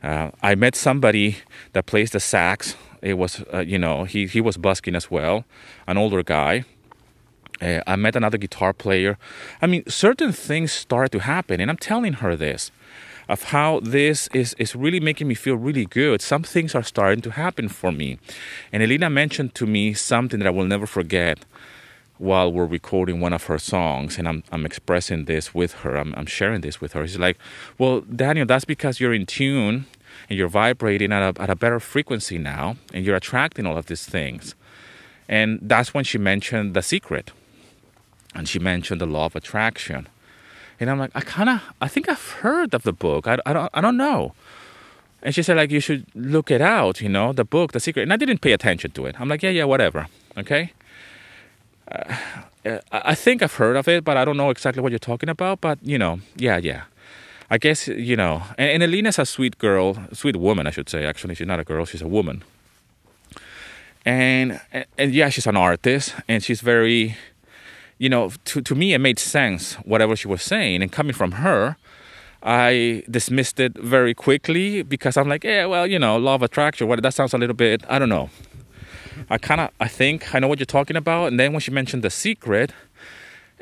[0.02, 1.36] Uh, I met somebody
[1.72, 5.44] that plays the sax it was, uh, you know, he, he was busking as well,
[5.86, 6.64] an older guy.
[7.60, 9.18] Uh, I met another guitar player.
[9.60, 12.70] I mean, certain things started to happen, and I'm telling her this
[13.28, 16.20] of how this is, is really making me feel really good.
[16.20, 18.18] Some things are starting to happen for me.
[18.72, 21.44] And Elena mentioned to me something that I will never forget
[22.20, 25.96] while we're recording one of her songs and I'm, I'm expressing this with her.
[25.96, 27.06] I'm, I'm sharing this with her.
[27.06, 27.38] She's like,
[27.78, 29.86] Well, Daniel, that's because you're in tune
[30.28, 33.86] and you're vibrating at a, at a better frequency now and you're attracting all of
[33.86, 34.54] these things.
[35.30, 37.30] And that's when she mentioned the secret.
[38.34, 40.06] And she mentioned the law of attraction.
[40.78, 43.26] And I'm like, I kind of, I think I've heard of the book.
[43.26, 44.34] I, I, don't, I don't know.
[45.22, 48.02] And she said, like, you should look it out, you know, the book, The Secret.
[48.02, 49.18] And I didn't pay attention to it.
[49.18, 50.08] I'm like, yeah, yeah, whatever.
[50.36, 50.72] Okay.
[51.90, 55.28] Uh, I think I've heard of it, but I don't know exactly what you're talking
[55.28, 55.60] about.
[55.60, 56.82] But, you know, yeah, yeah.
[57.50, 61.04] I guess you know, and, and Elena's a sweet girl, sweet woman, I should say.
[61.04, 62.44] Actually, she's not a girl; she's a woman.
[64.06, 67.16] And, and and yeah, she's an artist, and she's very,
[67.98, 71.32] you know, to to me it made sense whatever she was saying, and coming from
[71.32, 71.76] her,
[72.40, 76.86] I dismissed it very quickly because I'm like, yeah, well, you know, law of attraction.
[76.86, 78.30] What that sounds a little bit, I don't know.
[79.28, 81.26] I kind of, I think I know what you're talking about.
[81.26, 82.72] And then when she mentioned the secret,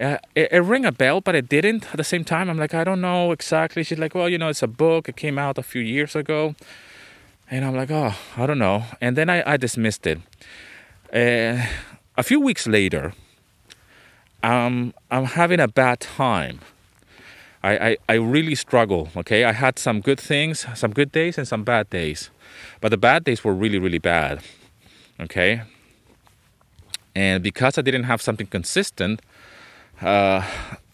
[0.00, 1.90] uh, it, it rang a bell, but it didn't.
[1.90, 3.82] At the same time, I'm like, I don't know exactly.
[3.82, 5.08] She's like, well, you know, it's a book.
[5.08, 6.54] It came out a few years ago.
[7.50, 8.84] And I'm like, oh, I don't know.
[9.00, 10.18] And then I, I dismissed it.
[11.12, 11.66] Uh,
[12.16, 13.14] a few weeks later,
[14.42, 16.60] um, I'm having a bad time.
[17.62, 19.44] I, I, I really struggle, okay?
[19.44, 22.30] I had some good things, some good days, and some bad days.
[22.80, 24.40] But the bad days were really, really bad,
[25.20, 25.62] okay?
[27.14, 29.20] And because I didn't have something consistent,
[30.00, 30.42] uh,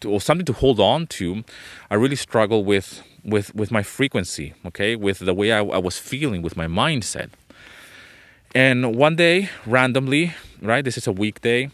[0.00, 1.44] to, or something to hold on to,
[1.90, 4.54] I really struggle with with with my frequency.
[4.64, 7.30] Okay, with the way I, I was feeling, with my mindset.
[8.54, 10.32] And one day, randomly,
[10.62, 10.84] right?
[10.84, 11.70] This is a weekday,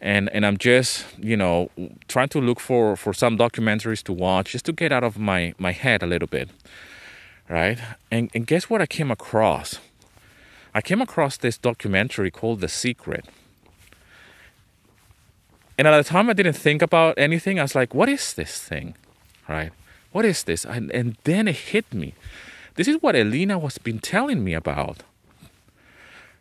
[0.00, 1.70] and and I'm just you know
[2.08, 5.54] trying to look for for some documentaries to watch just to get out of my
[5.58, 6.50] my head a little bit,
[7.48, 7.78] right?
[8.10, 9.78] And and guess what I came across?
[10.74, 13.26] I came across this documentary called The Secret
[15.78, 17.58] and at the time, I didn't think about anything.
[17.58, 18.94] I was like, what is this thing?
[19.48, 19.72] Right?
[20.12, 20.64] What is this?
[20.64, 22.14] And, and then it hit me.
[22.74, 25.02] This is what Elena was been telling me about.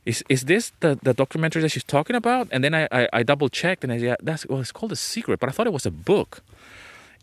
[0.06, 2.48] Is is this the, the documentary that she's talking about?
[2.52, 4.96] And then I, I, I double checked and I said, that's well, it's called The
[4.96, 6.41] secret, but I thought it was a book.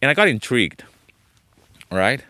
[0.01, 0.85] And I got intrigued.
[1.90, 2.23] Right?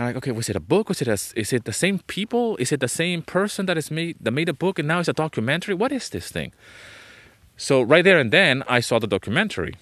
[0.00, 0.88] I'm like, okay, was it a book?
[0.88, 2.56] Was it a, is it the same people?
[2.56, 5.08] Is it the same person that is made that made a book and now it's
[5.08, 5.74] a documentary?
[5.74, 6.52] What is this thing?
[7.58, 9.74] So right there and then, I saw the documentary.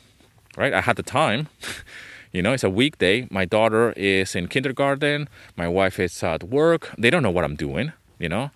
[0.57, 0.75] right?
[0.75, 1.47] I had the time.
[2.33, 3.29] you know, it's a weekday.
[3.31, 5.29] My daughter is in kindergarten.
[5.57, 6.93] My wife is at work.
[6.99, 7.93] They don't know what I'm doing.
[8.19, 8.51] You know,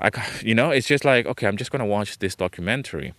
[0.00, 0.10] I,
[0.42, 3.14] you know, it's just like okay, I'm just gonna watch this documentary.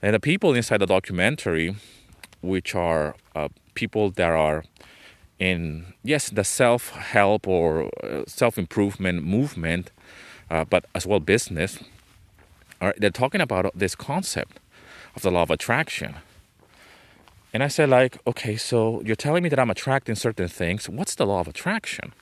[0.00, 1.76] And the people inside the documentary,
[2.40, 4.64] which are uh, people that are
[5.38, 9.90] in yes the self help or uh, self improvement movement,
[10.50, 11.78] uh, but as well business,
[12.98, 14.58] they're talking about this concept
[15.14, 16.16] of the law of attraction.
[17.52, 20.88] And I said like, okay, so you're telling me that I'm attracting certain things.
[20.88, 22.12] What's the law of attraction?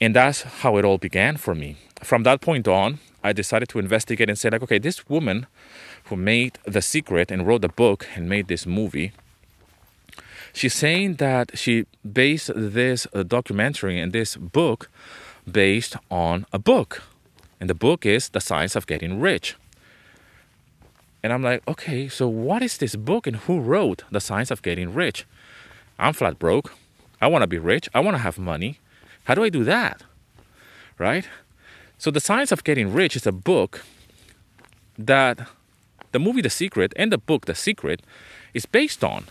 [0.00, 1.76] And that's how it all began for me.
[2.02, 5.46] From that point on, I decided to investigate and say like, okay, this woman
[6.06, 9.12] who made The Secret and wrote the book and made this movie,
[10.52, 14.90] she's saying that she based this uh, documentary and this book
[15.50, 17.02] based on a book.
[17.60, 19.56] And the book is The Science of Getting Rich.
[21.22, 24.62] And I'm like, okay, so what is this book and who wrote The Science of
[24.62, 25.24] Getting Rich?
[25.98, 26.74] I'm flat broke.
[27.20, 27.88] I want to be rich.
[27.94, 28.80] I want to have money.
[29.24, 30.02] How do I do that?
[30.98, 31.28] Right?
[31.98, 33.84] So, The Science of Getting Rich is a book
[34.98, 35.48] that
[36.10, 38.02] the movie The Secret and the book The Secret
[38.52, 39.26] is based on.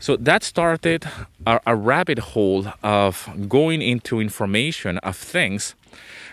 [0.00, 1.08] So that started
[1.44, 5.74] a, a, rabbit hole of going into information of things,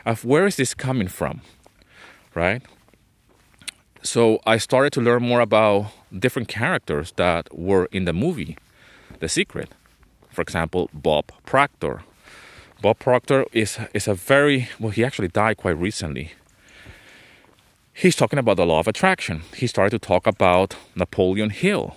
[0.05, 1.41] of where is this coming from,
[2.35, 2.61] right?
[4.03, 8.55] So I started to learn more about different characters that were in the movie,
[9.19, 9.71] The Secret.
[10.29, 12.03] For example, Bob Proctor.
[12.83, 14.91] Bob Proctor is is a very well.
[14.91, 16.33] He actually died quite recently.
[17.93, 19.41] He's talking about the law of attraction.
[19.55, 21.95] He started to talk about Napoleon Hill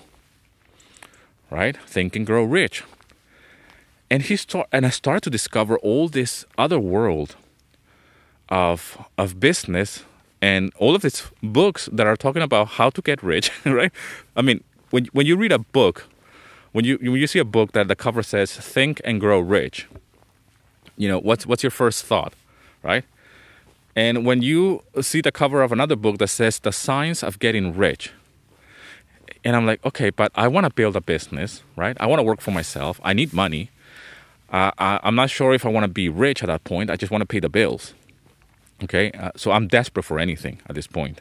[1.50, 1.76] right?
[1.86, 2.82] Think and grow rich.
[4.10, 7.36] And he start and I started to discover all this other world
[8.48, 10.04] of of business
[10.40, 13.92] and all of these books that are talking about how to get rich, right?
[14.36, 16.06] I mean, when when you read a book,
[16.72, 19.88] when you when you see a book that the cover says "Think and Grow Rich,"
[20.96, 22.32] you know what's what's your first thought,
[22.82, 23.04] right?
[23.96, 27.76] And when you see the cover of another book that says "The Science of Getting
[27.76, 28.12] Rich,"
[29.44, 31.96] and I'm like, okay, but I want to build a business, right?
[32.00, 33.00] I want to work for myself.
[33.02, 33.70] I need money.
[34.50, 36.90] Uh, I, am not sure if I want to be rich at that point.
[36.90, 37.94] I just want to pay the bills.
[38.82, 41.20] Okay, uh, so I'm desperate for anything at this point.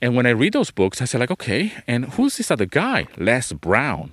[0.00, 3.06] And when I read those books, I say like, okay, and who's this other guy,
[3.18, 4.12] Les Brown,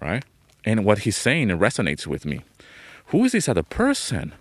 [0.00, 0.24] right?
[0.64, 2.42] And what he's saying resonates with me.
[3.06, 4.32] Who is this other person?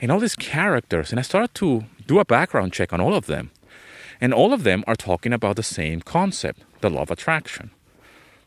[0.00, 3.26] And all these characters, and I started to do a background check on all of
[3.26, 3.50] them.
[4.20, 7.70] And all of them are talking about the same concept, the law of attraction.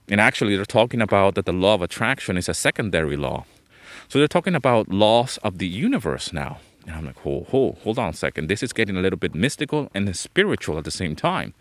[0.09, 3.45] And actually, they're talking about that the law of attraction is a secondary law.
[4.09, 6.59] So they're talking about laws of the universe now.
[6.85, 8.47] And I'm like, hold, hold, hold on a second.
[8.47, 11.53] This is getting a little bit mystical and spiritual at the same time.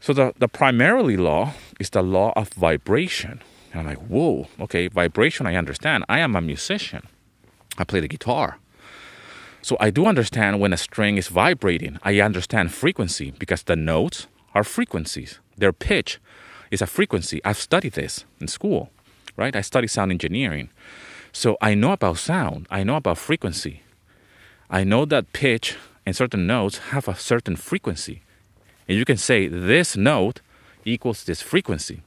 [0.00, 3.40] So the, the primarily law is the law of vibration.
[3.72, 6.04] And I'm like, whoa, okay, vibration, I understand.
[6.08, 7.06] I am a musician.
[7.78, 8.58] I play the guitar.
[9.66, 11.98] So I do understand when a string is vibrating.
[12.04, 15.40] I understand frequency because the notes are frequencies.
[15.58, 16.20] Their pitch
[16.70, 17.40] is a frequency.
[17.44, 18.90] I've studied this in school,
[19.36, 19.56] right?
[19.56, 20.68] I studied sound engineering.
[21.32, 22.68] So I know about sound.
[22.70, 23.82] I know about frequency.
[24.70, 25.76] I know that pitch
[26.06, 28.22] and certain notes have a certain frequency.
[28.86, 30.42] And you can say this note
[30.84, 32.02] equals this frequency.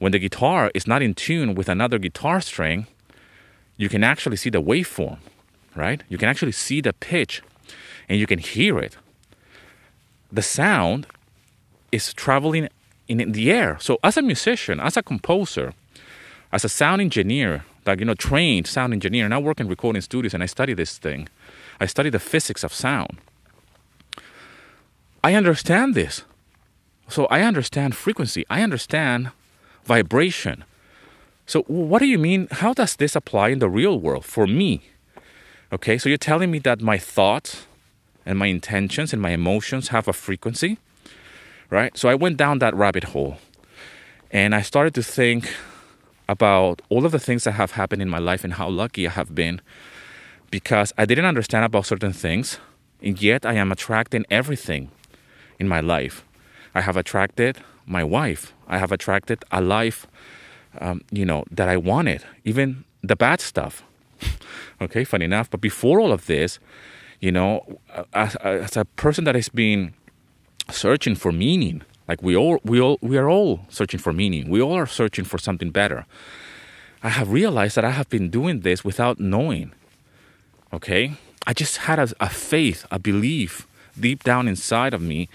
[0.00, 2.88] When the guitar is not in tune with another guitar string,
[3.76, 5.18] you can actually see the waveform
[5.74, 6.02] right?
[6.08, 7.42] You can actually see the pitch
[8.08, 8.96] and you can hear it.
[10.30, 11.06] The sound
[11.90, 12.68] is traveling
[13.08, 13.76] in the air.
[13.80, 15.74] So as a musician, as a composer,
[16.52, 20.02] as a sound engineer, like you know, trained sound engineer, and I work in recording
[20.02, 21.28] studios and I study this thing.
[21.80, 23.18] I study the physics of sound.
[25.24, 26.22] I understand this.
[27.08, 28.44] So I understand frequency.
[28.48, 29.30] I understand
[29.84, 30.64] vibration.
[31.46, 32.48] So what do you mean?
[32.50, 34.82] How does this apply in the real world for me?
[35.72, 37.66] Okay, so you're telling me that my thoughts
[38.26, 40.76] and my intentions and my emotions have a frequency,
[41.70, 41.96] right?
[41.96, 43.38] So I went down that rabbit hole
[44.30, 45.50] and I started to think
[46.28, 49.10] about all of the things that have happened in my life and how lucky I
[49.12, 49.62] have been
[50.50, 52.58] because I didn't understand about certain things,
[53.02, 54.90] and yet I am attracting everything
[55.58, 56.22] in my life.
[56.74, 58.52] I have attracted my wife.
[58.68, 60.06] I have attracted a life,
[60.78, 63.82] um, you know, that I wanted, even the bad stuff.
[64.80, 65.48] Okay, funny enough.
[65.48, 66.58] But before all of this,
[67.20, 67.78] you know,
[68.12, 69.94] as, as a person that has been
[70.72, 74.50] searching for meaning, like we all, we all, we are all searching for meaning.
[74.50, 76.04] We all are searching for something better.
[77.02, 79.72] I have realized that I have been doing this without knowing.
[80.72, 81.12] Okay,
[81.46, 83.66] I just had a, a faith, a belief
[83.98, 85.28] deep down inside of me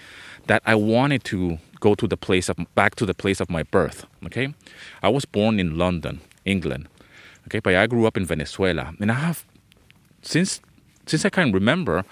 [0.46, 3.62] that I wanted to go to the place of back to the place of my
[3.62, 4.06] birth.
[4.26, 4.54] Okay,
[5.02, 6.88] I was born in London, England.
[7.48, 9.46] Okay, but I grew up in Venezuela, and I have
[10.20, 10.60] since
[11.06, 12.04] since I can remember,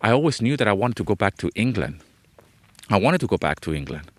[0.00, 2.00] I always knew that I wanted to go back to England.
[2.88, 4.10] I wanted to go back to England.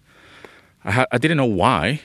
[0.86, 2.02] I, ha- I didn't know why,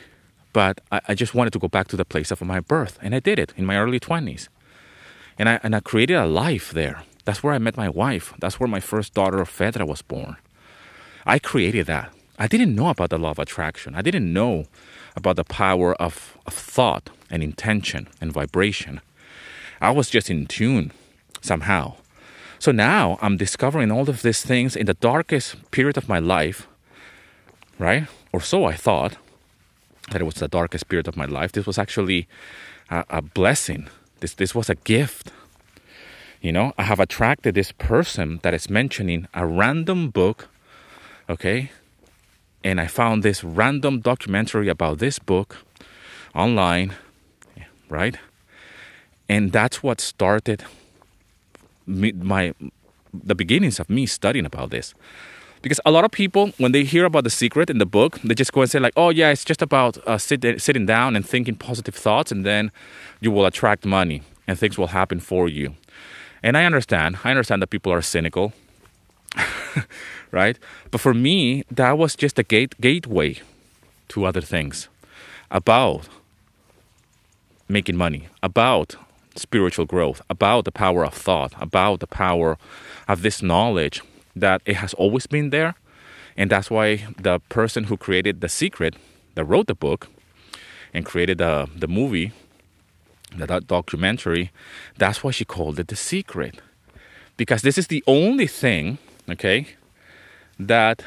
[0.54, 3.14] but I, I just wanted to go back to the place of my birth, and
[3.14, 4.48] I did it in my early twenties.
[5.38, 7.02] And I and I created a life there.
[7.26, 8.32] That's where I met my wife.
[8.40, 10.36] That's where my first daughter, Fedra, was born.
[11.26, 12.08] I created that.
[12.38, 13.94] I didn't know about the law of attraction.
[13.94, 14.64] I didn't know
[15.14, 19.00] about the power of, of thought and intention and vibration.
[19.80, 20.92] I was just in tune
[21.40, 21.94] somehow.
[22.58, 26.66] So now I'm discovering all of these things in the darkest period of my life,
[27.78, 28.06] right?
[28.32, 29.16] Or so I thought
[30.10, 31.52] that it was the darkest period of my life.
[31.52, 32.28] This was actually
[32.90, 33.88] a, a blessing.
[34.20, 35.32] This, this was a gift.
[36.40, 40.48] You know, I have attracted this person that is mentioning a random book,
[41.28, 41.70] okay?
[42.62, 45.58] And I found this random documentary about this book
[46.34, 46.94] online,
[47.88, 48.16] right?
[49.28, 50.64] And that's what started
[51.86, 52.54] me, my
[53.12, 54.94] the beginnings of me studying about this.
[55.62, 58.34] Because a lot of people when they hear about the secret in the book they
[58.34, 61.26] just go and say like oh yeah it's just about uh, sit, sitting down and
[61.26, 62.70] thinking positive thoughts and then
[63.20, 65.74] you will attract money and things will happen for you.
[66.42, 67.18] And i understand.
[67.24, 68.52] I understand that people are cynical
[70.30, 70.58] right?
[70.90, 73.40] But for me that was just a gate gateway
[74.08, 74.88] to other things
[75.50, 76.08] about
[77.68, 78.96] making money about
[79.34, 82.58] spiritual growth, about the power of thought, about the power
[83.08, 84.02] of this knowledge
[84.34, 85.74] that it has always been there.
[86.36, 88.94] And that's why the person who created The Secret,
[89.34, 90.08] that wrote the book
[90.92, 92.32] and created the, the movie,
[93.34, 94.50] the documentary,
[94.96, 96.60] that's why she called it The Secret.
[97.36, 98.98] Because this is the only thing,
[99.28, 99.66] okay,
[100.58, 101.02] that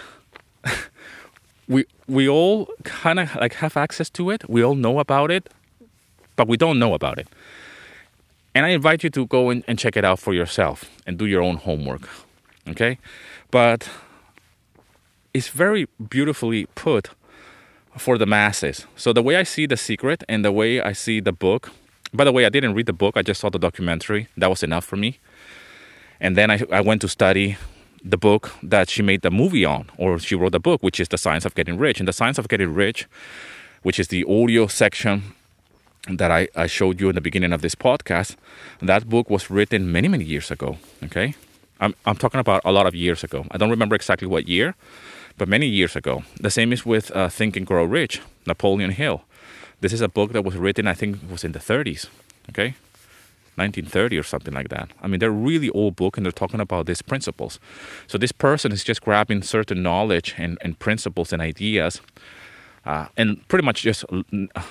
[1.68, 4.48] we we all kind of like have access to it.
[4.50, 5.50] We all know about it,
[6.40, 7.28] but we don't know about it.
[8.56, 11.26] And I invite you to go and, and check it out for yourself and do
[11.26, 12.08] your own homework.
[12.66, 12.98] Okay?
[13.52, 13.90] But
[15.34, 17.10] it's very beautifully put
[17.98, 18.88] for the masses.
[18.96, 21.74] So the way I see the secret and the way I see the book,
[22.14, 24.30] by the way, I didn't read the book, I just saw the documentary.
[24.38, 25.20] That was enough for me.
[26.22, 27.58] And then I, I went to study
[28.02, 31.10] the book that she made the movie on, or she wrote the book, which is
[31.10, 32.00] The Science of Getting Rich.
[32.00, 33.08] And The Science of Getting Rich,
[33.84, 35.36] which is the audio section
[36.08, 38.36] that I, I showed you in the beginning of this podcast,
[38.82, 40.78] that book was written many, many years ago.
[41.04, 41.36] Okay.
[41.80, 43.46] I'm, I'm talking about a lot of years ago.
[43.52, 44.76] I don't remember exactly what year,
[45.38, 46.24] but many years ago.
[46.40, 49.24] The same is with uh, Think and Grow Rich, Napoleon Hill.
[49.82, 52.08] This is a book that was written, I think was in the 30s.
[52.50, 52.76] Okay.
[53.56, 54.90] 1930 or something like that.
[55.02, 57.60] I mean, they're really old book and they're talking about these principles.
[58.08, 62.02] So this person is just grabbing certain knowledge and, and principles and ideas
[62.86, 64.06] uh, and pretty much just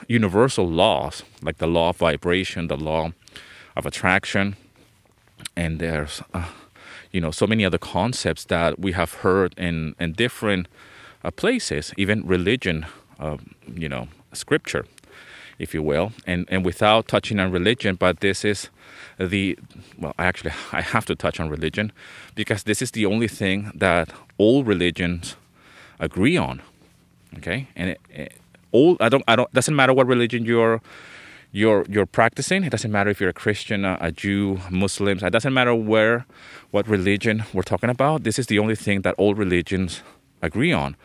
[0.09, 3.13] universal laws like the law of vibration, the law
[3.77, 4.57] of attraction,
[5.57, 6.49] and there's uh,
[7.13, 10.69] you know so many other concepts that we have heard in in different
[11.25, 12.87] uh, places, even religion,
[13.19, 14.85] um, you know, scripture,
[15.59, 18.71] if you will, and and without touching on religion, but this is
[19.19, 19.59] the
[19.99, 21.93] well, actually I have to touch on religion
[22.35, 25.37] because this is the only thing that all religions
[26.01, 26.63] agree on
[27.37, 28.33] Okay, and it, it,
[28.73, 30.81] all I don't I don't doesn't matter what religion you're
[31.53, 32.65] you're you're practicing.
[32.65, 35.23] It doesn't matter if you're a Christian, a, a Jew, Muslims.
[35.23, 36.27] It doesn't matter where
[36.71, 38.25] what religion we're talking about.
[38.25, 40.03] This is the only thing that all religions
[40.43, 40.97] agree on,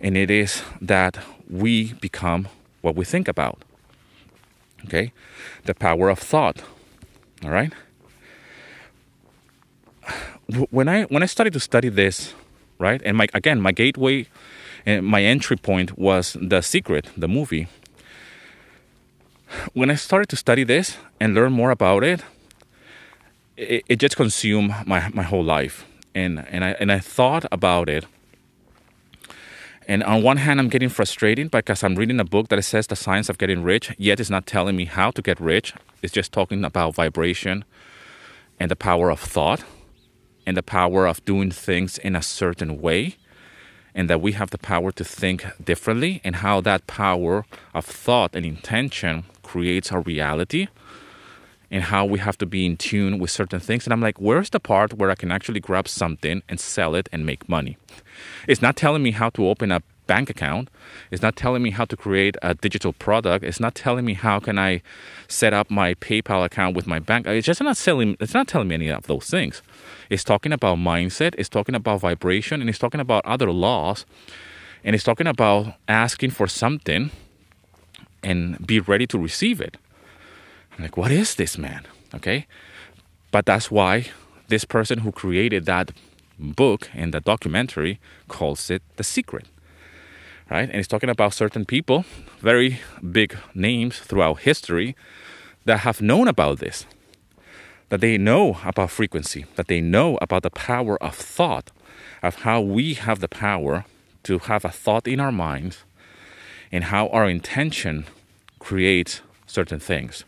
[0.00, 2.48] and it is that we become
[2.80, 3.64] what we think about.
[4.84, 5.12] Okay,
[5.64, 6.62] the power of thought.
[7.44, 7.72] All right.
[10.70, 12.34] When I when I started to study this,
[12.78, 14.26] right, and my again my gateway
[14.84, 17.68] and my entry point was The Secret, the movie.
[19.74, 22.22] When I started to study this and learn more about it,
[23.56, 25.84] it, it just consumed my, my whole life.
[26.14, 28.06] And, and, I, and I thought about it.
[29.88, 32.96] And on one hand, I'm getting frustrated because I'm reading a book that says the
[32.96, 35.74] science of getting rich, yet it's not telling me how to get rich.
[36.02, 37.64] It's just talking about vibration
[38.58, 39.64] and the power of thought
[40.46, 43.16] and the power of doing things in a certain way
[43.94, 48.34] and that we have the power to think differently and how that power of thought
[48.34, 50.68] and intention creates our reality
[51.70, 53.86] and how we have to be in tune with certain things.
[53.86, 57.08] And I'm like, where's the part where I can actually grab something and sell it
[57.12, 57.78] and make money?
[58.46, 59.82] It's not telling me how to open a
[60.14, 60.68] bank account.
[61.10, 63.40] It's not telling me how to create a digital product.
[63.48, 64.82] It's not telling me how can I
[65.40, 67.26] set up my PayPal account with my bank.
[67.26, 68.10] It's just not selling.
[68.20, 69.62] It's not telling me any of those things.
[70.10, 71.32] It's talking about mindset.
[71.38, 74.04] It's talking about vibration, and it's talking about other laws.
[74.84, 77.10] And it's talking about asking for something
[78.22, 79.74] and be ready to receive it.
[80.72, 81.82] I'm like, what is this, man?
[82.18, 82.46] Okay.
[83.30, 83.94] But that's why
[84.48, 85.86] this person who created that
[86.38, 87.94] book and the documentary
[88.28, 89.46] calls it The Secret.
[90.52, 90.68] Right?
[90.68, 92.04] And he's talking about certain people,
[92.40, 92.80] very
[93.10, 94.94] big names throughout history,
[95.64, 96.84] that have known about this.
[97.88, 101.70] That they know about frequency, that they know about the power of thought,
[102.22, 103.86] of how we have the power
[104.24, 105.84] to have a thought in our minds
[106.70, 108.04] and how our intention
[108.58, 110.24] creates certain things.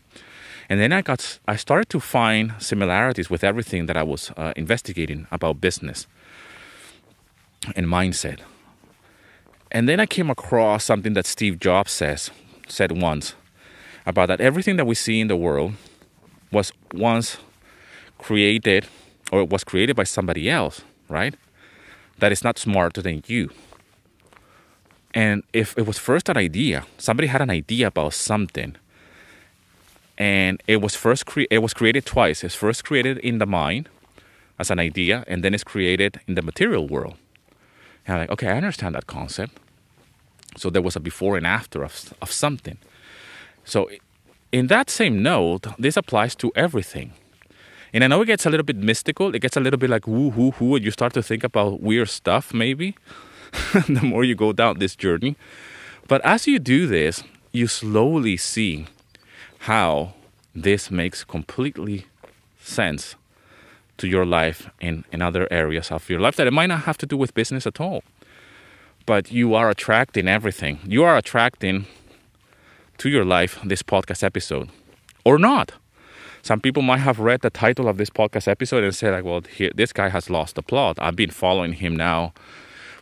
[0.69, 4.53] And then I got, I started to find similarities with everything that I was uh,
[4.55, 6.07] investigating about business
[7.75, 8.39] and mindset.
[9.75, 12.31] And then I came across something that Steve Jobs says,
[12.65, 13.35] said once,
[14.05, 15.73] about that everything that we see in the world
[16.49, 17.35] was once
[18.17, 18.87] created
[19.33, 21.35] or it was created by somebody else, right?
[22.19, 23.49] That is not smarter than you.
[25.13, 28.77] And if it was first an idea, somebody had an idea about something,
[30.17, 32.45] and it was first cre- it was created twice.
[32.45, 33.89] It's first created in the mind
[34.57, 37.17] as an idea, and then it's created in the material world.
[38.07, 39.59] And I'm like, okay, I understand that concept.
[40.55, 42.77] So there was a before and after of, of something.
[43.63, 43.89] So
[44.51, 47.13] in that same note, this applies to everything.
[47.93, 49.35] And I know it gets a little bit mystical.
[49.35, 51.81] It gets a little bit like woo hoo hoo, and you start to think about
[51.81, 52.95] weird stuff maybe.
[53.87, 55.35] the more you go down this journey.
[56.07, 58.87] But as you do this, you slowly see
[59.59, 60.13] how
[60.53, 62.05] this makes completely
[62.59, 63.15] sense
[63.97, 66.97] to your life in, in other areas of your life that it might not have
[66.97, 68.03] to do with business at all.
[69.05, 70.79] But you are attracting everything.
[70.85, 71.85] You are attracting
[72.97, 74.69] to your life this podcast episode
[75.23, 75.73] or not.
[76.41, 79.41] Some people might have read the title of this podcast episode and say, like, well,
[79.41, 80.97] here, this guy has lost the plot.
[80.99, 82.33] I've been following him now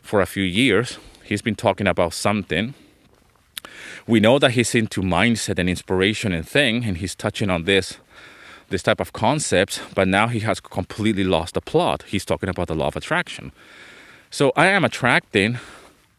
[0.02, 0.98] for a few years.
[1.22, 2.74] He's been talking about something
[4.06, 7.98] we know that he's into mindset and inspiration and thing, and he's touching on this
[8.70, 12.02] this type of concepts, but now he has completely lost the plot.
[12.08, 13.52] He's talking about the law of attraction.
[14.30, 15.58] So I am attracting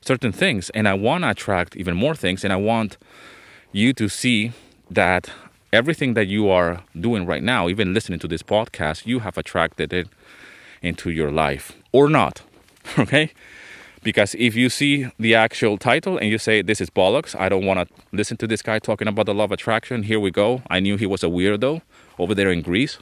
[0.05, 2.97] certain things, and I want to attract even more things, and I want
[3.71, 4.51] you to see
[4.89, 5.29] that
[5.73, 9.91] everything that you are doing right now, even listening to this podcast, you have attracted
[9.91, 10.07] it
[10.81, 12.41] into your life or not.
[12.99, 13.31] Okay?
[14.03, 17.65] Because if you see the actual title and you say, This is bollocks, I don't
[17.65, 20.61] want to listen to this guy talking about the law of attraction, here we go.
[20.69, 21.81] I knew he was a weirdo
[22.19, 22.99] over there in Greece.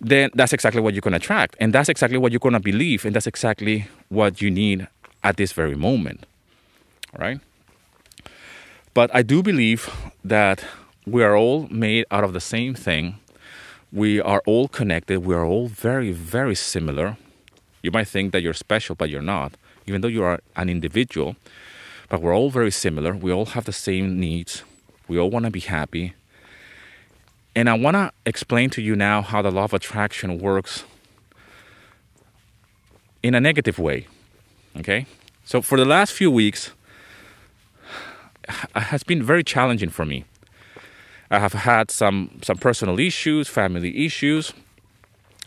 [0.00, 1.56] Then that's exactly what you're going to attract.
[1.60, 3.04] And that's exactly what you're going to believe.
[3.04, 4.88] And that's exactly what you need
[5.22, 6.26] at this very moment.
[7.18, 7.40] Right?
[8.94, 9.90] But I do believe
[10.24, 10.64] that
[11.06, 13.16] we are all made out of the same thing.
[13.92, 15.20] We are all connected.
[15.20, 17.16] We are all very, very similar.
[17.82, 19.54] You might think that you're special, but you're not
[19.86, 21.36] even though you are an individual,
[22.08, 23.14] but we're all very similar.
[23.14, 24.64] We all have the same needs.
[25.08, 26.14] We all want to be happy.
[27.54, 30.84] And I want to explain to you now how the law of attraction works
[33.22, 34.06] in a negative way.
[34.76, 35.06] Okay?
[35.44, 36.72] So, for the last few weeks,
[38.48, 40.24] it has been very challenging for me.
[41.30, 44.52] I have had some, some personal issues, family issues,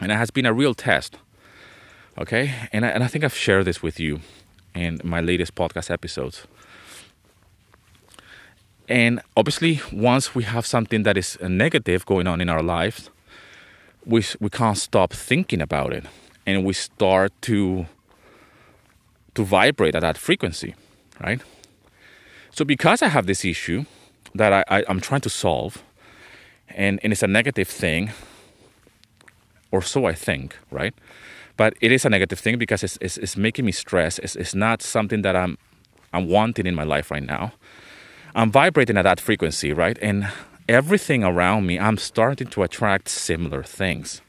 [0.01, 1.17] and it has been a real test.
[2.17, 4.21] Okay, and I, and I think I've shared this with you
[4.73, 6.47] in my latest podcast episodes.
[8.87, 13.09] And obviously, once we have something that is negative going on in our lives,
[14.05, 16.05] we, we can't stop thinking about it.
[16.45, 17.87] And we start to,
[19.35, 20.75] to vibrate at that frequency,
[21.23, 21.41] right?
[22.51, 23.85] So, because I have this issue
[24.33, 25.83] that I, I, am trying to solve,
[26.69, 28.11] and, and it's a negative thing,
[29.71, 30.93] or so I think, right?
[31.57, 34.19] but it is a negative thing because it's, it's, it's making me stress.
[34.19, 35.57] It's, it's not something that I'm,
[36.13, 37.53] I'm wanting in my life right now.
[38.33, 39.97] I'm vibrating at that frequency, right?
[40.01, 40.27] And
[40.67, 44.21] everything around me, I'm starting to attract similar things.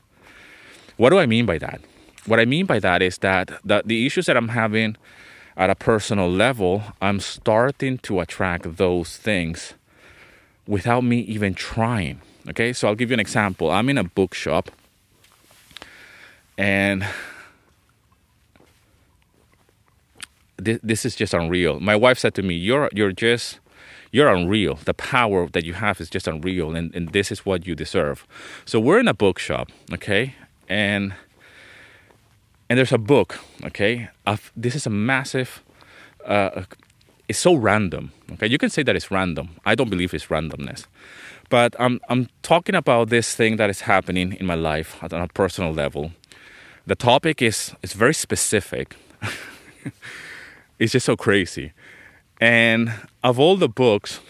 [0.96, 1.80] What do I mean by that?
[2.26, 4.96] What I mean by that is that the, the issues that I'm having
[5.56, 9.74] at a personal level, I'm starting to attract those things
[10.66, 12.20] without me even trying.
[12.48, 13.70] Okay, so I'll give you an example.
[13.70, 14.70] I'm in a bookshop
[16.58, 17.04] and
[20.56, 21.80] this, this is just unreal.
[21.80, 23.60] My wife said to me, "You're you're just
[24.10, 24.76] you're unreal.
[24.84, 28.26] The power that you have is just unreal, and, and this is what you deserve."
[28.64, 30.34] So we're in a bookshop, okay,
[30.68, 31.14] and
[32.68, 34.08] and there's a book, okay.
[34.26, 35.62] Of, this is a massive.
[36.24, 36.62] Uh,
[37.28, 38.12] it's so random.
[38.32, 39.50] Okay, you can say that it's random.
[39.64, 40.86] I don't believe it's randomness,
[41.48, 45.28] but I'm I'm talking about this thing that is happening in my life on a
[45.28, 46.12] personal level,
[46.86, 48.96] the topic is is very specific.
[50.78, 51.72] it's just so crazy.
[52.40, 52.92] And
[53.22, 54.20] of all the books,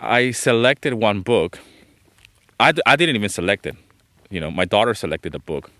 [0.00, 1.58] I selected one book.
[2.58, 3.76] I, I didn't even select it.
[4.30, 5.70] You know, my daughter selected the book.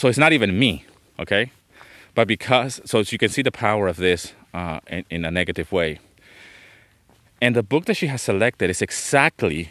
[0.00, 0.86] So it's not even me,
[1.18, 1.52] okay?
[2.14, 5.70] But because, so you can see the power of this uh, in, in a negative
[5.72, 5.98] way.
[7.42, 9.68] And the book that she has selected is exactly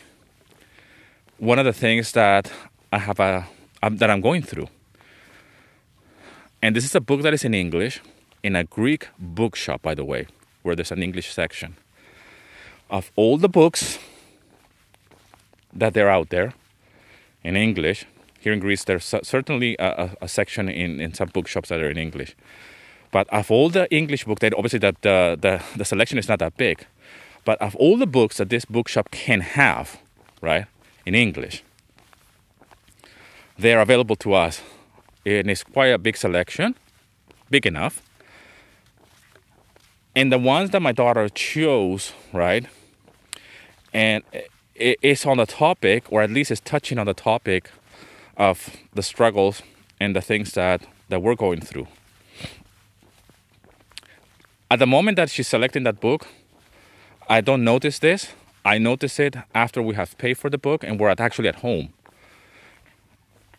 [1.40, 2.52] one of the things that
[2.94, 3.48] I have a
[3.82, 4.68] um, that I'm going through.
[6.62, 8.00] And this is a book that is in English,
[8.44, 10.28] in a Greek bookshop, by the way,
[10.62, 11.76] where there's an English section.
[12.92, 13.98] Of all the books
[15.74, 16.54] that they're out there
[17.44, 18.06] in English,
[18.40, 21.98] here in Greece, there's certainly a, a, section in, in some bookshops that are in
[21.98, 22.36] English.
[23.12, 26.40] But of all the English books, that obviously that the, the, the selection is not
[26.40, 26.86] that big.
[27.44, 30.00] But of all the books that this bookshop can have,
[30.42, 30.66] right,
[31.06, 31.64] in English,
[33.58, 34.62] they are available to us.
[35.26, 36.76] And it's quite a big selection,
[37.50, 38.02] big enough.
[40.16, 42.66] And the ones that my daughter chose, right,
[43.94, 44.24] and
[44.76, 47.70] it's on the topic, or at least it's touching on the topic
[48.40, 49.62] of the struggles
[50.00, 51.88] and the things that, that we're going through.
[54.72, 56.28] At the moment that she's selecting that book,
[57.30, 58.30] I don't notice this.
[58.66, 61.94] I notice it after we have paid for the book and we're actually at home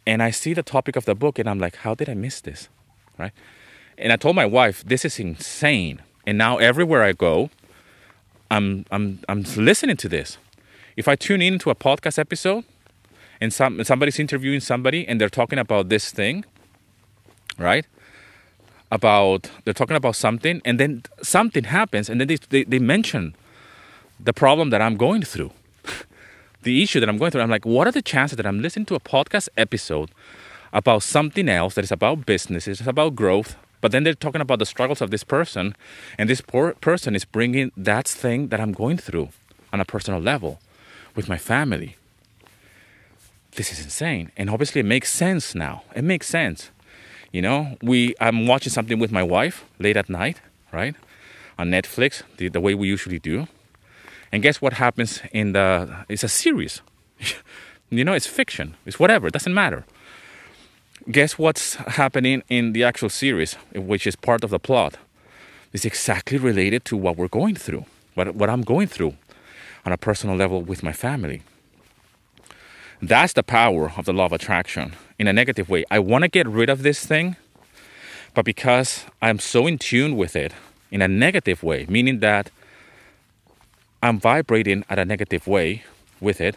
[0.07, 2.41] and I see the topic of the book and I'm like, how did I miss
[2.41, 2.69] this?
[3.19, 3.33] Right?
[3.99, 6.03] And I told my wife, this is insane.
[6.27, 7.51] And now everywhere I go,
[8.51, 10.39] I'm I'm I'm listening to this.
[10.97, 12.65] If I tune into a podcast episode
[13.41, 16.45] and some somebody's interviewing somebody and they're talking about this thing,
[17.59, 17.87] right?
[18.91, 23.35] About they're talking about something and then something happens and then they, they, they mention
[24.19, 25.53] the problem that I'm going through
[26.63, 27.41] the issue that I'm going through.
[27.41, 30.11] I'm like, what are the chances that I'm listening to a podcast episode
[30.73, 34.59] about something else that is about business, it's about growth, but then they're talking about
[34.59, 35.75] the struggles of this person,
[36.19, 39.31] and this poor person is bringing that thing that I'm going through
[39.73, 40.61] on a personal level
[41.17, 41.97] with my family.
[43.57, 45.83] This is insane, and obviously it makes sense now.
[45.95, 46.71] It makes sense.
[47.33, 50.41] You know, we I'm watching something with my wife late at night,
[50.73, 50.95] right,
[51.59, 53.49] on Netflix, the, the way we usually do
[54.33, 56.05] and guess what happens in the?
[56.09, 56.83] It's a series.
[57.91, 58.77] you know, it's fiction.
[58.87, 59.27] It's whatever.
[59.27, 59.85] It doesn't matter.
[61.11, 64.97] Guess what's happening in the actual series, which is part of the plot?
[65.73, 69.15] It's exactly related to what we're going through, what, what I'm going through
[69.85, 71.43] on a personal level with my family.
[73.03, 75.85] That's the power of the law of attraction in a negative way.
[75.91, 77.37] I want to get rid of this thing,
[78.35, 80.53] but because I'm so in tune with it
[80.91, 82.51] in a negative way, meaning that
[84.03, 85.83] I'm vibrating at a negative way
[86.21, 86.57] with it,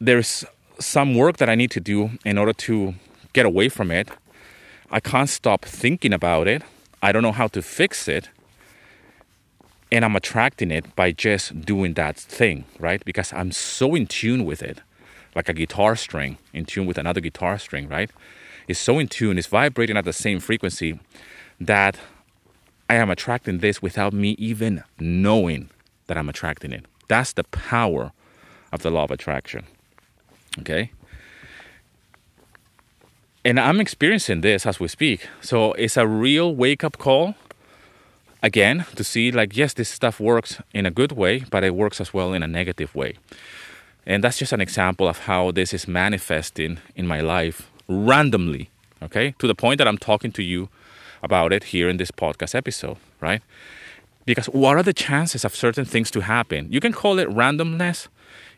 [0.00, 0.44] there's
[0.78, 2.94] some work that I need to do in order to
[3.34, 4.08] get away from it.
[4.90, 6.62] I can't stop thinking about it.
[7.02, 8.30] I don't know how to fix it.
[9.90, 13.02] And I'm attracting it by just doing that thing, right?
[13.04, 14.80] Because I'm so in tune with it,
[15.34, 18.10] like a guitar string in tune with another guitar string, right?
[18.66, 21.00] It's so in tune, it's vibrating at the same frequency
[21.58, 21.98] that
[22.90, 25.70] I am attracting this without me even knowing
[26.06, 26.84] that I'm attracting it.
[27.08, 28.12] That's the power
[28.72, 29.64] of the law of attraction.
[30.58, 30.92] Okay?
[33.44, 35.26] And I'm experiencing this as we speak.
[35.40, 37.34] So it's a real wake up call
[38.42, 42.00] again to see like yes this stuff works in a good way but it works
[42.00, 43.14] as well in a negative way
[44.06, 48.70] and that's just an example of how this is manifesting in my life randomly
[49.02, 50.68] okay to the point that i'm talking to you
[51.22, 53.42] about it here in this podcast episode right
[54.28, 56.70] because what are the chances of certain things to happen?
[56.70, 58.08] You can call it randomness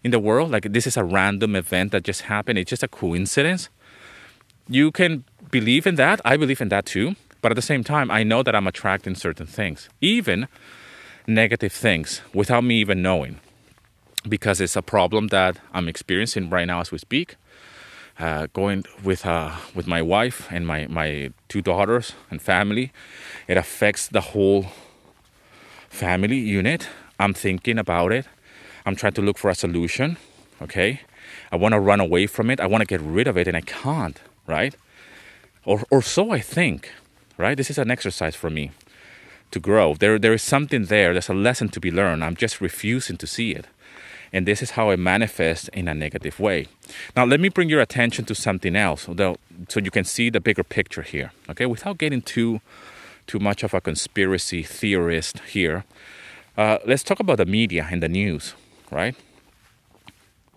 [0.03, 2.89] in the world, like this is a random event that just happened, it's just a
[2.89, 3.69] coincidence.
[4.69, 5.23] You can
[5.53, 6.21] believe in that.
[6.25, 7.15] I believe in that too.
[7.41, 10.49] But at the same time, I know that I'm attracting certain things, even
[11.27, 13.41] negative things, without me even knowing.
[14.29, 17.37] Because it's a problem that I'm experiencing right now as we speak.
[18.19, 22.93] Uh, going with uh, with my wife and my, my two daughters and family,
[23.49, 24.67] it affects the whole
[25.89, 26.89] family unit.
[27.19, 28.27] I'm thinking about it.
[28.85, 30.19] I'm trying to look for a solution.
[30.61, 31.01] Okay.
[31.53, 32.61] I want to run away from it.
[32.61, 34.75] I want to get rid of it and I can't, right?
[35.65, 36.91] Or, or so I think,
[37.41, 37.57] right?
[37.57, 38.71] This is an exercise for me
[39.51, 39.95] to grow.
[39.95, 41.13] There, there is something there.
[41.13, 42.23] There's a lesson to be learned.
[42.23, 43.67] I'm just refusing to see it.
[44.33, 46.69] And this is how it manifests in a negative way.
[47.17, 49.39] Now, let me bring your attention to something else, though,
[49.69, 51.67] so you can see the bigger picture here, okay?
[51.67, 52.61] Without getting too
[53.27, 55.85] too much of a conspiracy theorist here.
[56.59, 58.55] Uh, let's talk about the media and the news,
[58.91, 59.15] right?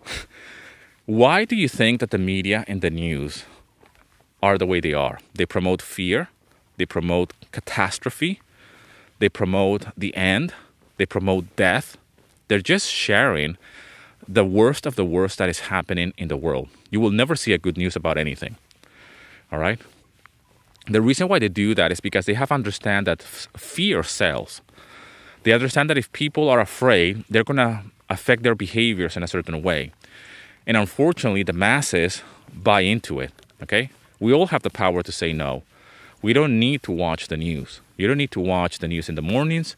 [1.06, 3.44] Why do you think that the media and the news
[4.44, 5.18] are the way they are.
[5.34, 6.28] They promote fear,
[6.76, 8.40] they promote catastrophe,
[9.18, 10.52] they promote the end,
[10.96, 11.96] they promote death.
[12.48, 13.56] They're just sharing
[14.28, 16.68] the worst of the worst that is happening in the world.
[16.90, 18.56] You will never see a good news about anything.
[19.50, 19.80] All right?
[20.86, 24.60] The reason why they do that is because they have understand that fear sells.
[25.42, 29.28] They understand that if people are afraid, they're going to affect their behaviors in a
[29.28, 29.92] certain way.
[30.66, 32.22] And unfortunately, the masses
[32.52, 33.90] buy into it, okay?
[34.20, 35.62] We all have the power to say no.
[36.24, 37.82] We don't need to watch the news.
[37.98, 39.76] You don't need to watch the news in the mornings.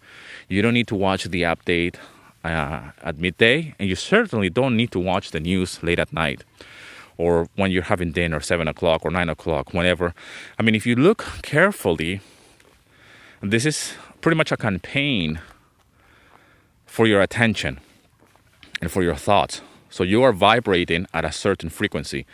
[0.49, 1.97] You don't need to watch the update
[2.45, 3.75] uh, at midday.
[3.81, 6.45] And you certainly don't need to watch the news late at night
[7.19, 10.15] or when you're having dinner, 7 o'clock or 9 o'clock, whenever.
[10.57, 12.21] I mean, if you look carefully,
[13.41, 15.41] this is pretty much a campaign
[16.87, 17.81] for your attention
[18.81, 19.63] and for your thoughts.
[19.91, 22.25] So you are vibrating at a certain frequency.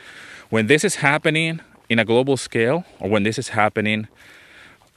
[0.51, 1.61] When this is happening
[1.93, 4.09] in a global scale, or when this is happening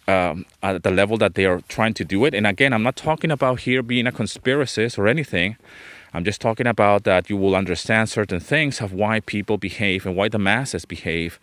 [0.07, 2.95] um, at the level that they are trying to do it, and again, I'm not
[2.95, 5.57] talking about here being a conspiracist or anything.
[6.13, 10.15] I'm just talking about that you will understand certain things of why people behave and
[10.15, 11.39] why the masses behave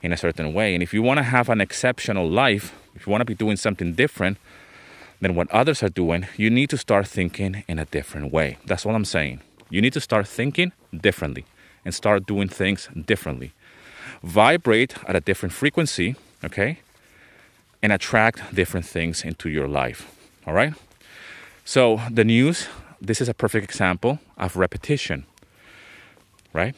[0.00, 0.74] in a certain way.
[0.74, 3.56] And if you want to have an exceptional life, if you want to be doing
[3.56, 4.38] something different
[5.20, 8.58] than what others are doing, you need to start thinking in a different way.
[8.64, 9.40] That's all I'm saying.
[9.70, 11.44] You need to start thinking differently
[11.84, 13.52] and start doing things differently.
[14.22, 16.78] Vibrate at a different frequency, okay?
[17.82, 20.10] And attract different things into your life,
[20.46, 20.74] all right?
[21.64, 22.68] So, the news,
[23.00, 25.26] this is a perfect example of repetition,
[26.52, 26.74] right?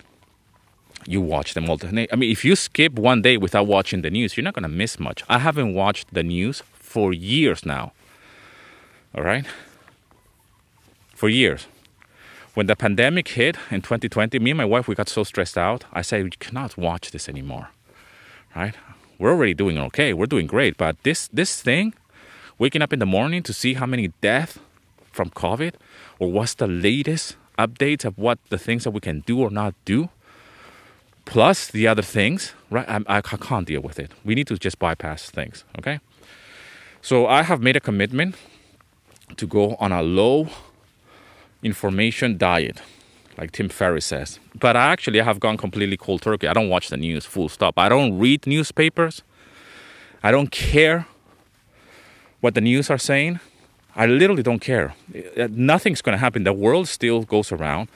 [1.06, 4.10] You watch them all the I mean, if you skip one day without watching the
[4.10, 5.22] news, you're not to miss much.
[5.28, 7.92] I haven't watched the news for years now,
[9.14, 9.44] all right?
[11.14, 11.66] For years
[12.54, 15.84] when the pandemic hit in 2020, me and my wife we got so stressed out.
[15.92, 17.70] I said we cannot watch this anymore.
[18.54, 18.74] Right?
[19.18, 20.12] We're already doing okay.
[20.12, 21.94] We're doing great, but this this thing,
[22.58, 24.58] waking up in the morning to see how many deaths
[25.12, 25.74] from COVID,
[26.18, 29.74] or what's the latest updates of what the things that we can do or not
[29.84, 30.08] do,
[31.24, 32.88] plus the other things, right?
[32.88, 34.10] I, I can't deal with it.
[34.24, 35.64] We need to just bypass things.
[35.78, 36.00] Okay.
[37.00, 38.36] So I have made a commitment
[39.36, 40.48] to go on a low
[41.64, 42.82] information diet,
[43.38, 44.38] like Tim Ferriss says.
[44.60, 46.46] But I actually have gone completely cold turkey.
[46.46, 47.78] I don't watch the news, full stop.
[47.78, 49.22] I don't read newspapers.
[50.22, 51.06] I don't care
[52.40, 53.40] what the news are saying.
[53.96, 54.94] I literally don't care.
[55.36, 56.44] Uh, nothing's going to happen.
[56.44, 57.88] The world still goes around.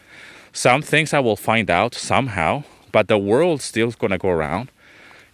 [0.52, 4.70] Some things I will find out somehow, but the world still going to go around.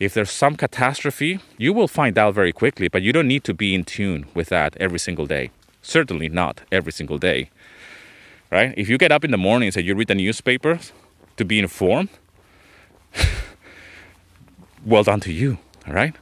[0.00, 3.54] If there's some catastrophe, you will find out very quickly, but you don't need to
[3.54, 5.50] be in tune with that every single day.
[5.82, 7.50] Certainly not every single day
[8.50, 8.74] right?
[8.76, 10.78] If you get up in the morning and you read the newspaper
[11.36, 12.10] to be informed,
[14.84, 16.14] well done to you, all right?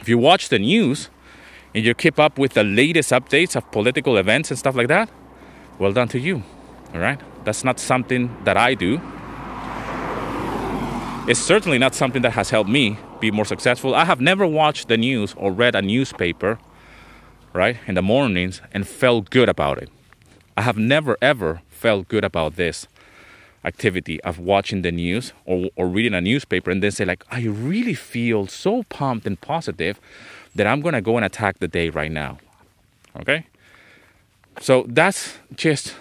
[0.00, 1.10] If you watch the news
[1.74, 5.10] and you keep up with the latest updates of political events and stuff like that,
[5.78, 6.42] well done to you,
[6.94, 7.20] all right?
[7.44, 9.00] That's not something that I do.
[11.28, 13.94] It's certainly not something that has helped me be more successful.
[13.94, 16.58] I have never watched the news or read a newspaper,
[17.52, 19.90] right, in the mornings and felt good about it.
[20.58, 22.88] I have never ever felt good about this
[23.64, 27.42] activity of watching the news or, or reading a newspaper and then say like i
[27.42, 30.00] really feel so pumped and positive
[30.56, 32.38] that i'm to go and attack the day right now.
[33.20, 33.46] Okay?
[34.60, 35.94] So that's just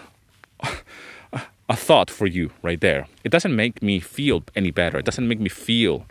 [1.70, 3.06] a thought for you right there.
[3.24, 4.98] It doesn't make me feel any better.
[4.98, 6.08] It doesn't make me feel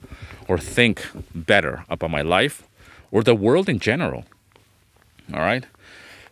[0.47, 2.62] or think better about my life
[3.11, 4.24] or the world in general.
[5.34, 5.66] All right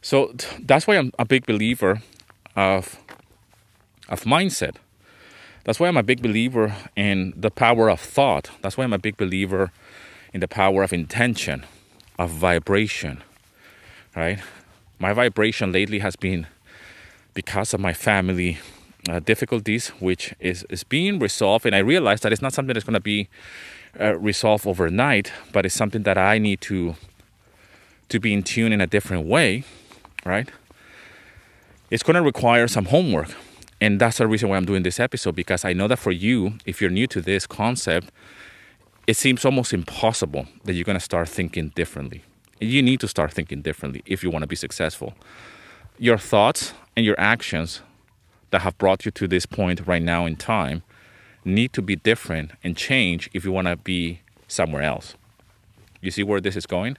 [0.04, 2.02] so that's why I'm a big believer
[2.54, 2.98] of
[4.10, 4.76] of mindset.
[5.64, 8.50] That's why I'm a big believer in the power of thought.
[8.60, 9.72] That's why I'm a big believer
[10.34, 11.64] in the power of intention,
[12.18, 13.22] of vibration.
[14.14, 14.40] Right?
[14.98, 16.48] My vibration lately has been
[17.32, 18.58] because of my family
[19.08, 21.64] uh, difficulties, which is, is being resolved.
[21.64, 23.28] And I realize that it's not something that's going to be
[23.98, 26.94] uh, resolved overnight, but it's something that I need to
[28.10, 29.64] to be in tune in a different way
[30.24, 30.48] right?
[31.90, 33.34] It's going to require some homework.
[33.80, 36.54] And that's the reason why I'm doing this episode because I know that for you,
[36.64, 38.10] if you're new to this concept,
[39.06, 42.22] it seems almost impossible that you're going to start thinking differently.
[42.60, 45.14] You need to start thinking differently if you want to be successful.
[45.98, 47.82] Your thoughts and your actions
[48.50, 50.82] that have brought you to this point right now in time
[51.44, 55.14] need to be different and change if you want to be somewhere else.
[56.00, 56.96] You see where this is going?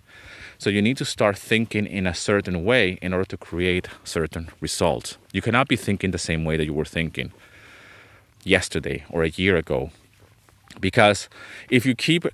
[0.57, 4.49] So you need to start thinking in a certain way in order to create certain
[4.61, 5.17] results.
[5.33, 7.31] You cannot be thinking the same way that you were thinking
[8.43, 9.91] yesterday or a year ago.
[10.79, 11.29] Because
[11.69, 12.25] if you keep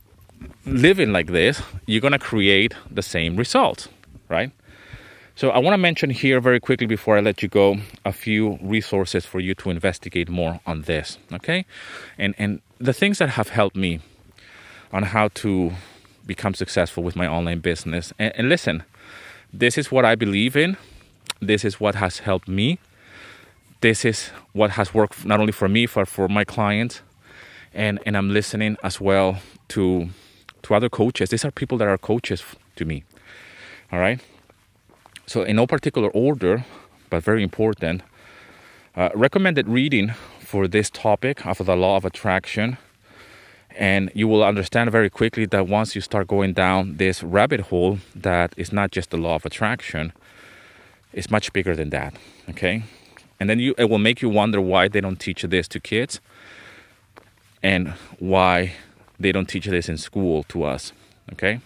[0.65, 3.88] living like this, you're going to create the same results,
[4.30, 4.51] right?
[5.36, 8.59] So I want to mention here very quickly before I let you go a few
[8.61, 11.65] resources for you to investigate more on this, okay?
[12.17, 14.01] And and the things that have helped me
[14.91, 15.72] on how to
[16.36, 18.13] become successful with my online business.
[18.17, 18.84] And, and listen,
[19.63, 20.77] this is what I believe in.
[21.41, 22.77] This is what has helped me.
[23.82, 27.01] This is what has worked not only for me, but for my clients.
[27.73, 29.29] And and I'm listening as well
[29.73, 30.09] to
[30.63, 31.29] to other coaches.
[31.29, 32.43] These are people that are coaches
[32.75, 33.03] to me.
[33.91, 34.19] All right.
[35.25, 36.63] So in no particular order,
[37.09, 38.01] but very important.
[38.95, 42.77] Uh, recommended reading for this topic of the law of attraction
[43.78, 47.99] and you will understand very quickly that once you start going down this rabbit hole
[48.15, 50.13] that is not just the law of attraction
[51.13, 52.13] it's much bigger than that
[52.49, 52.84] okay?
[53.39, 56.19] And then you it will make you wonder why they don't teach this to kids
[57.63, 58.74] and why
[59.19, 60.93] they don't teach this in school to us
[61.34, 61.59] okay?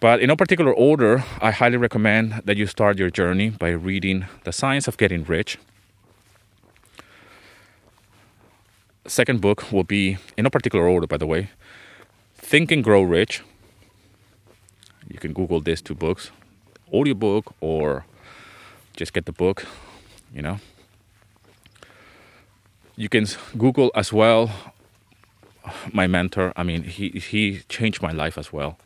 [0.00, 4.26] But in no particular order i highly recommend that you start your journey by reading
[4.44, 5.58] the science of getting rich
[9.06, 11.50] second book will be in no particular order, by the way.
[12.34, 13.42] Think and Grow Rich.
[15.08, 16.30] You can Google these two books,
[16.92, 18.04] audiobook or
[18.96, 19.66] just get the book.
[20.34, 20.58] You know.
[22.96, 23.26] You can
[23.56, 24.50] Google as well.
[25.92, 26.52] My mentor.
[26.56, 28.78] I mean, he he changed my life as well.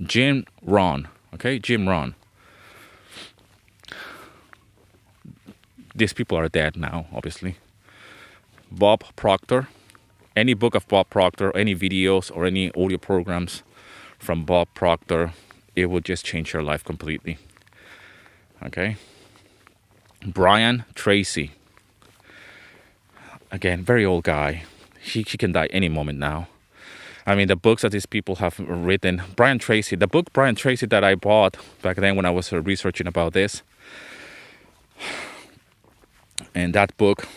[0.00, 1.08] Jim Rohn.
[1.34, 2.14] Okay, Jim Rohn.
[5.94, 7.56] These people are dead now, obviously.
[8.78, 9.68] Bob Proctor,
[10.34, 13.62] any book of Bob Proctor, any videos or any audio programs
[14.18, 15.32] from Bob Proctor,
[15.76, 17.38] it will just change your life completely.
[18.62, 18.96] Okay?
[20.26, 21.52] Brian Tracy.
[23.50, 24.62] Again, very old guy.
[25.00, 26.48] He, he can die any moment now.
[27.26, 29.22] I mean, the books that these people have written.
[29.36, 32.60] Brian Tracy, the book Brian Tracy that I bought back then when I was uh,
[32.60, 33.62] researching about this.
[36.54, 37.28] And that book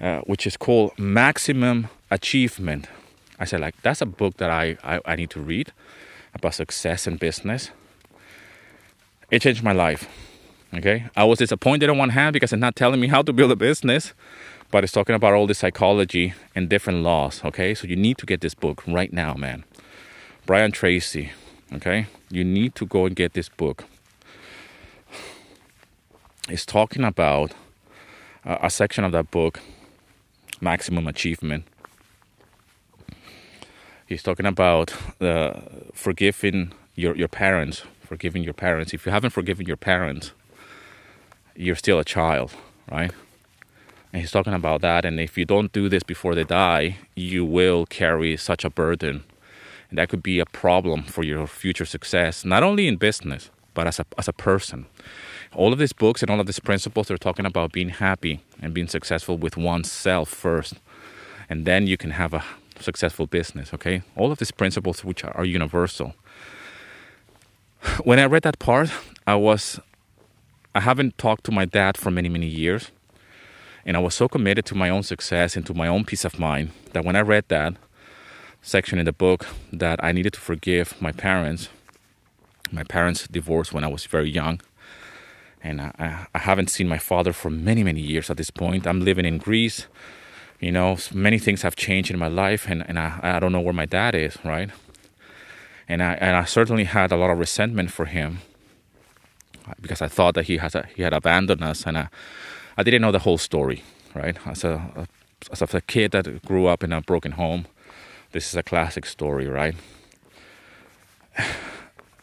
[0.00, 2.88] uh, which is called Maximum Achievement.
[3.38, 5.72] I said, like, that's a book that I, I, I need to read
[6.34, 7.70] about success in business.
[9.30, 10.08] It changed my life.
[10.74, 11.06] Okay.
[11.16, 13.56] I was disappointed on one hand because it's not telling me how to build a
[13.56, 14.12] business,
[14.70, 17.42] but it's talking about all the psychology and different laws.
[17.44, 17.74] Okay.
[17.74, 19.64] So you need to get this book right now, man.
[20.44, 21.32] Brian Tracy.
[21.72, 22.06] Okay.
[22.30, 23.84] You need to go and get this book.
[26.48, 27.52] It's talking about
[28.44, 29.60] uh, a section of that book
[30.60, 31.64] maximum achievement.
[34.06, 35.60] He's talking about uh,
[35.92, 38.94] forgiving your, your parents, forgiving your parents.
[38.94, 40.32] If you haven't forgiven your parents,
[41.56, 42.52] you're still a child,
[42.90, 43.10] right?
[44.12, 45.04] And he's talking about that.
[45.04, 49.24] And if you don't do this before they die, you will carry such a burden.
[49.90, 53.86] And that could be a problem for your future success, not only in business, but
[53.86, 54.86] as a, as a person.
[55.54, 58.74] All of these books and all of these principles are talking about being happy and
[58.74, 60.74] being successful with oneself first.
[61.48, 62.42] And then you can have a
[62.80, 64.02] successful business okay?
[64.16, 66.14] All of these principles which are, universal.
[68.02, 68.90] When i read that part
[69.26, 69.78] i was
[70.74, 72.90] i haven't talked to my dad for many many years.
[73.84, 76.38] And i was so committed to my own success and to my own peace of
[76.38, 77.74] mind that when i read that
[78.62, 81.68] section in the book that i needed to forgive my parents
[82.72, 84.60] my parents divorced when i was very young
[85.66, 88.86] and I, I haven't seen my father for many many years at this point.
[88.86, 89.86] I'm living in greece.
[90.60, 93.60] You know many things have changed in my life and, and I, I don't know
[93.60, 94.70] where my dad is right?
[95.88, 98.38] And I, and I certainly had a lot of resentment for him
[99.68, 102.08] uh, because I thought that he has a, he had abandoned us and I,
[102.76, 103.82] I didn't know the whole story
[104.14, 104.36] right?
[104.46, 105.06] As a,
[105.52, 107.66] as a kid that grew up in a broken home
[108.32, 109.74] this is a classic story right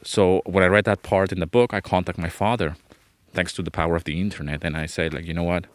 [0.04, 2.76] so when I read that part in the book I contact my father
[3.34, 4.64] thanks to the power of the internet.
[4.64, 5.66] And I said, like, you know what?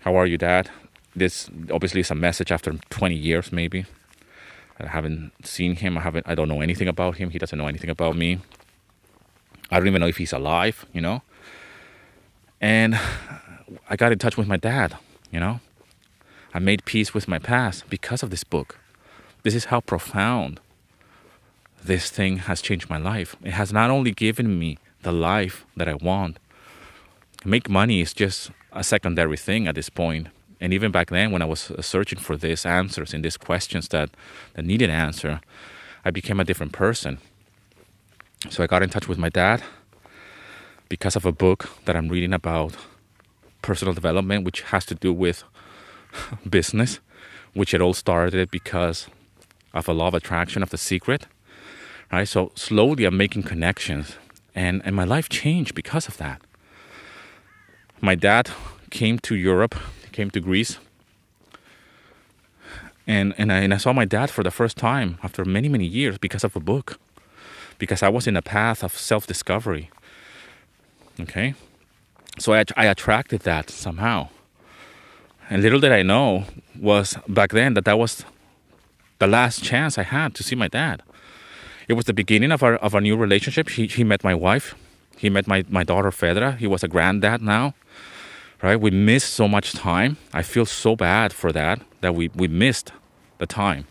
[0.00, 0.70] How are you, Dad?
[1.14, 3.86] This obviously is a message after 20 years, maybe.
[4.80, 5.96] I haven't seen him.
[5.96, 6.28] I haven't.
[6.28, 7.30] I don't know anything about him.
[7.30, 8.40] He doesn't know anything about me.
[9.70, 10.84] I don't even know if he's alive.
[10.92, 11.22] You know.
[12.60, 12.98] And
[13.88, 14.96] I got in touch with my dad.
[15.30, 15.60] You know.
[16.52, 18.80] I made peace with my past because of this book.
[19.44, 20.58] This is how profound
[21.84, 23.36] this thing has changed my life.
[23.44, 26.38] It has not only given me the life that I want,
[27.44, 30.28] make money is just a secondary thing at this point.
[30.60, 33.88] And even back then, when I was uh, searching for these answers and these questions
[33.88, 34.10] that,
[34.54, 35.40] that needed answer,
[36.04, 37.18] I became a different person.
[38.48, 39.62] So I got in touch with my dad
[40.88, 42.76] because of a book that I'm reading about
[43.62, 45.44] personal development, which has to do with
[46.48, 47.00] business,
[47.52, 49.08] which it all started because
[49.74, 51.26] of a law of attraction of the secret.
[52.14, 52.28] Right?
[52.28, 54.14] So slowly I'm making connections
[54.54, 56.40] and, and my life changed because of that.
[58.00, 58.50] My dad
[58.90, 59.74] came to Europe,
[60.12, 60.78] came to Greece,
[63.04, 65.86] and, and, I, and I saw my dad for the first time after many, many
[65.86, 67.00] years because of a book,
[67.80, 69.90] because I was in a path of self discovery.
[71.18, 71.54] Okay?
[72.38, 74.28] So I, I attracted that somehow.
[75.50, 76.44] And little did I know
[76.78, 78.24] was back then that that was
[79.18, 81.02] the last chance I had to see my dad.
[81.88, 83.68] It was the beginning of our of our new relationship.
[83.70, 84.74] He he met my wife.
[85.16, 86.56] He met my, my daughter Fedra.
[86.56, 87.74] He was a granddad now.
[88.62, 88.80] Right?
[88.80, 90.16] We missed so much time.
[90.32, 92.92] I feel so bad for that, that we, we missed
[93.38, 93.86] the time.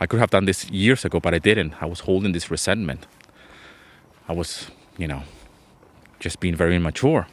[0.00, 1.82] I could have done this years ago, but I didn't.
[1.82, 3.06] I was holding this resentment.
[4.26, 5.22] I was, you know,
[6.18, 7.26] just being very immature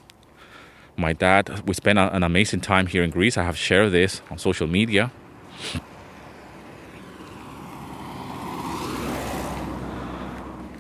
[0.98, 3.38] my dad, we spent an amazing time here in Greece.
[3.38, 5.12] I have shared this on social media.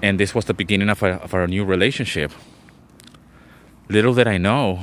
[0.05, 2.31] And this was the beginning of, a, of our new relationship.
[3.89, 4.81] Little did I know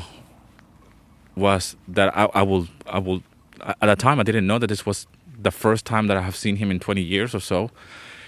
[1.37, 3.23] was that I, I will, I will,
[3.61, 5.07] at the time I didn't know that this was
[5.41, 7.71] the first time that I have seen him in 20 years or so.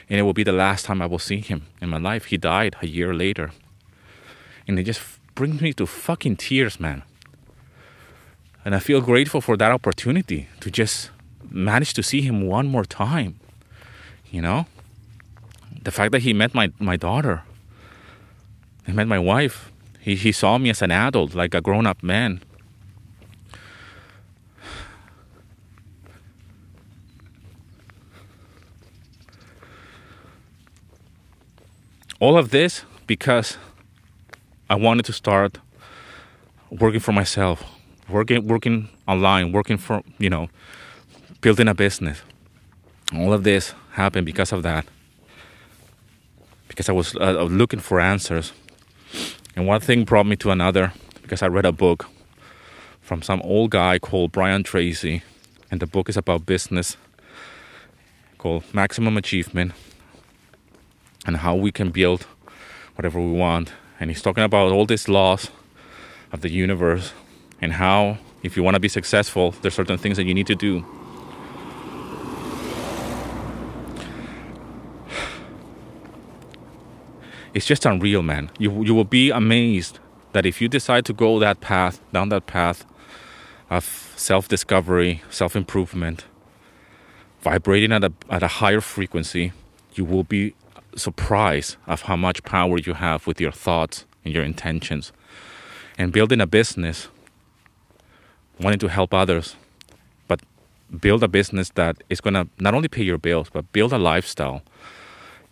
[0.08, 2.26] And it will be the last time I will see him in my life.
[2.26, 3.50] He died a year later.
[4.68, 5.02] And it just
[5.34, 7.02] brings me to fucking tears, man.
[8.64, 11.10] And I feel grateful for that opportunity to just
[11.50, 13.40] manage to see him one more time.
[14.30, 14.66] You know?
[15.84, 17.42] The fact that he met my, my daughter,
[18.86, 19.70] he met my wife,
[20.00, 22.42] he, he saw me as an adult, like a grown up man.
[32.18, 33.58] All of this because
[34.70, 35.58] I wanted to start
[36.70, 37.62] working for myself,
[38.08, 40.48] working working online, working for you know,
[41.42, 42.22] building a business.
[43.14, 44.86] All of this happened because of that.
[46.74, 48.52] Because I was uh, looking for answers,
[49.54, 50.92] and one thing brought me to another.
[51.22, 52.06] Because I read a book
[53.00, 55.22] from some old guy called Brian Tracy,
[55.70, 56.96] and the book is about business
[58.38, 59.72] called Maximum Achievement
[61.26, 62.26] and how we can build
[62.96, 65.50] whatever we want and he's talking about all these laws
[66.32, 67.12] of the universe
[67.60, 70.54] and how if you want to be successful there's certain things that you need to
[70.54, 70.84] do
[77.54, 79.98] it's just unreal man you, you will be amazed
[80.32, 82.84] that if you decide to go that path down that path
[83.70, 86.24] of self-discovery self-improvement
[87.40, 89.52] vibrating at a, at a higher frequency
[89.94, 90.54] you will be
[90.96, 95.12] surprised of how much power you have with your thoughts and your intentions.
[95.98, 97.08] And building a business,
[98.60, 99.56] wanting to help others,
[100.28, 100.40] but
[101.00, 103.98] build a business that is going to not only pay your bills, but build a
[103.98, 104.62] lifestyle.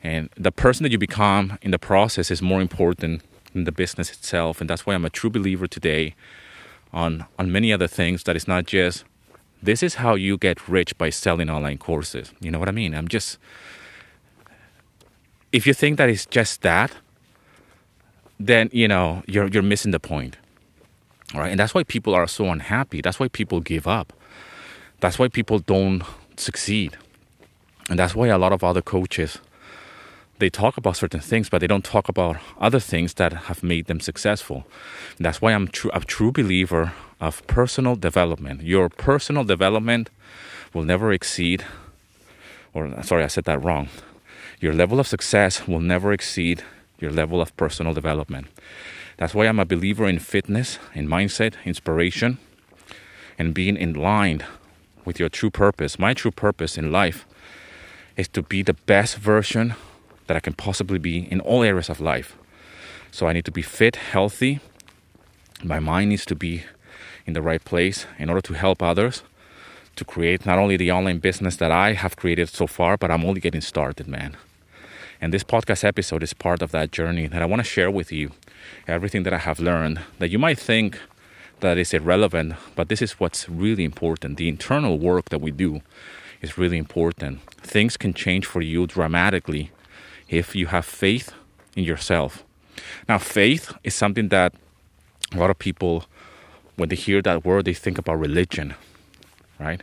[0.03, 3.23] And the person that you become in the process is more important
[3.53, 4.61] than the business itself.
[4.61, 6.15] And that's why I'm a true believer today
[6.93, 9.05] on, on many other things that it's not just
[9.63, 12.33] this is how you get rich by selling online courses.
[12.41, 12.95] You know what I mean?
[12.95, 13.39] I'm just
[15.53, 16.93] if you think that it's just that,
[18.41, 20.37] then you know you're you're missing the point.
[21.35, 23.01] All right, and that's why people are so unhappy.
[23.01, 24.13] That's why people give up.
[25.01, 26.03] That's why people don't
[26.37, 26.97] succeed.
[27.89, 29.39] And that's why a lot of other coaches
[30.43, 33.87] they talk about certain things, but they don't talk about other things that have made
[33.87, 34.67] them successful.
[35.17, 38.63] And that's why I'm true, a true believer of personal development.
[38.63, 40.11] Your personal development
[40.75, 41.65] will never exceed,
[42.75, 43.89] or sorry, I said that wrong.
[44.61, 46.65] Your level of success will never exceed
[46.99, 48.49] your level of personal development.
[49.19, 52.39] That's why I'm a believer in fitness, in mindset, inspiration,
[53.39, 54.43] and being in line
[55.05, 56.01] with your true purpose.
[56.01, 57.27] My true purpose in life
[58.17, 59.75] is to be the best version
[60.27, 62.37] that I can possibly be in all areas of life.
[63.11, 64.61] So I need to be fit, healthy.
[65.63, 66.65] My mind needs to be
[67.27, 69.23] in the right place in order to help others
[69.97, 73.25] to create not only the online business that I have created so far, but I'm
[73.25, 74.37] only getting started, man.
[75.21, 78.11] And this podcast episode is part of that journey that I want to share with
[78.11, 78.33] you
[78.89, 80.99] everything that I have learned that you might think
[81.61, 84.37] that is irrelevant, but this is what's really important.
[84.37, 85.81] The internal work that we do
[86.41, 87.41] is really important.
[87.61, 89.71] Things can change for you dramatically
[90.33, 91.33] if you have faith
[91.77, 92.45] in yourself.
[93.09, 94.55] Now, faith is something that
[95.33, 96.05] a lot of people,
[96.77, 98.75] when they hear that word, they think about religion,
[99.61, 99.83] right?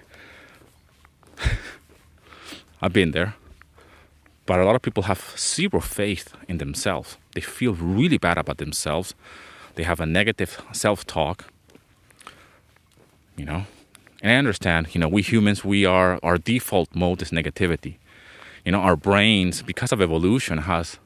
[2.81, 3.35] I've been there.
[4.45, 7.17] But a lot of people have zero faith in themselves.
[7.35, 9.13] They feel really bad about themselves.
[9.75, 11.45] They have a negative self talk,
[13.37, 13.65] you know,
[14.21, 17.97] And I understand, you know, we humans, we are our default mode is negativity.
[18.69, 20.99] You know, our brains, because of evolution, has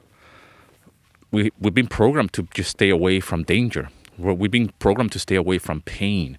[1.30, 3.88] we we've been programmed to just stay away from danger.
[4.18, 6.36] We've been programmed to stay away from pain,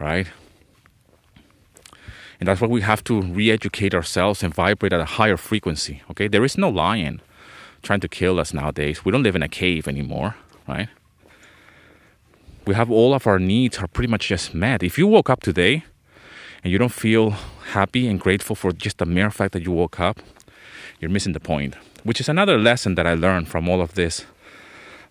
[0.00, 0.26] right?
[2.40, 6.02] And that's why we have to re-educate ourselves and vibrate at a higher frequency.
[6.10, 7.22] Okay, there is no lion
[7.84, 9.04] trying to kill us nowadays.
[9.04, 10.34] We don't live in a cave anymore,
[10.66, 10.88] right?
[12.66, 14.82] We have all of our needs are pretty much just met.
[14.82, 15.84] If you woke up today
[16.64, 17.36] and you don't feel
[17.72, 20.18] happy and grateful for just the mere fact that you woke up,
[21.00, 21.74] you're missing the point.
[22.04, 24.26] Which is another lesson that I learned from all of these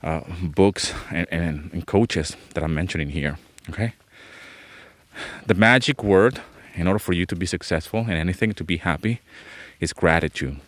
[0.03, 3.37] uh, books and, and, and coaches that I'm mentioning here.
[3.69, 3.93] Okay,
[5.45, 6.41] the magic word
[6.75, 9.19] in order for you to be successful and anything to be happy
[9.79, 10.59] is gratitude.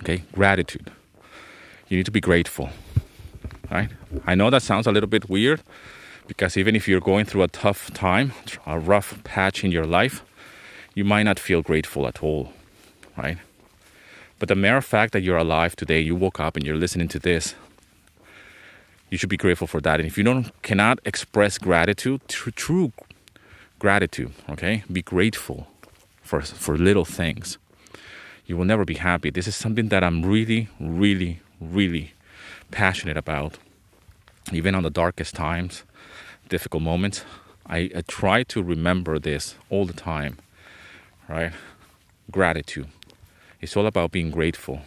[0.00, 0.90] Okay, gratitude.
[1.88, 2.70] You need to be grateful.
[3.70, 3.90] Right?
[4.26, 5.62] I know that sounds a little bit weird
[6.26, 8.32] because even if you're going through a tough time,
[8.66, 10.24] a rough patch in your life,
[10.94, 12.52] you might not feel grateful at all,
[13.16, 13.38] right?
[14.44, 17.18] But the mere fact that you're alive today, you woke up and you're listening to
[17.18, 17.54] this,
[19.08, 20.00] you should be grateful for that.
[20.00, 22.92] And if you don't cannot express gratitude, true, true
[23.78, 24.84] gratitude, okay?
[24.92, 25.68] Be grateful
[26.20, 27.56] for for little things.
[28.44, 29.30] You will never be happy.
[29.30, 32.12] This is something that I'm really, really, really
[32.70, 33.56] passionate about.
[34.52, 35.84] Even on the darkest times,
[36.50, 37.24] difficult moments,
[37.64, 40.36] I, I try to remember this all the time.
[41.30, 41.52] Right?
[42.30, 42.88] Gratitude.
[43.64, 44.82] It's all about being grateful.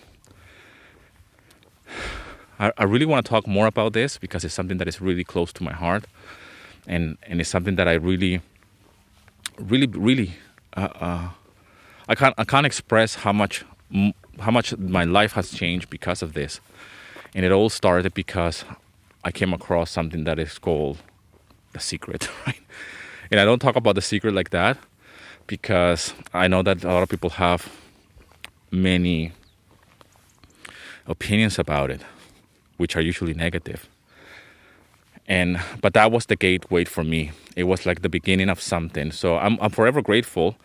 [2.60, 5.24] I, I really want to talk more about this because it's something that is really
[5.24, 6.06] close to my heart
[6.88, 8.42] and, and it's something that I really
[9.60, 10.34] really, really,
[10.76, 11.30] uh, uh,
[12.08, 13.66] I can't, I can't express how much,
[14.40, 16.60] how much my life has changed because of this.
[17.34, 18.64] And it all started because
[19.24, 20.98] I came across something that is called
[21.74, 22.62] the secret, right?
[23.32, 24.78] And I don't talk about the secret like that
[25.48, 27.70] because I know that a lot of people have
[28.72, 29.32] many
[31.06, 32.02] opinions about it,
[32.78, 33.88] which are usually negative.
[35.28, 37.32] And but that was the gateway for me.
[37.56, 39.12] It was like the beginning of something.
[39.12, 40.56] So i'm, I'm forever grateful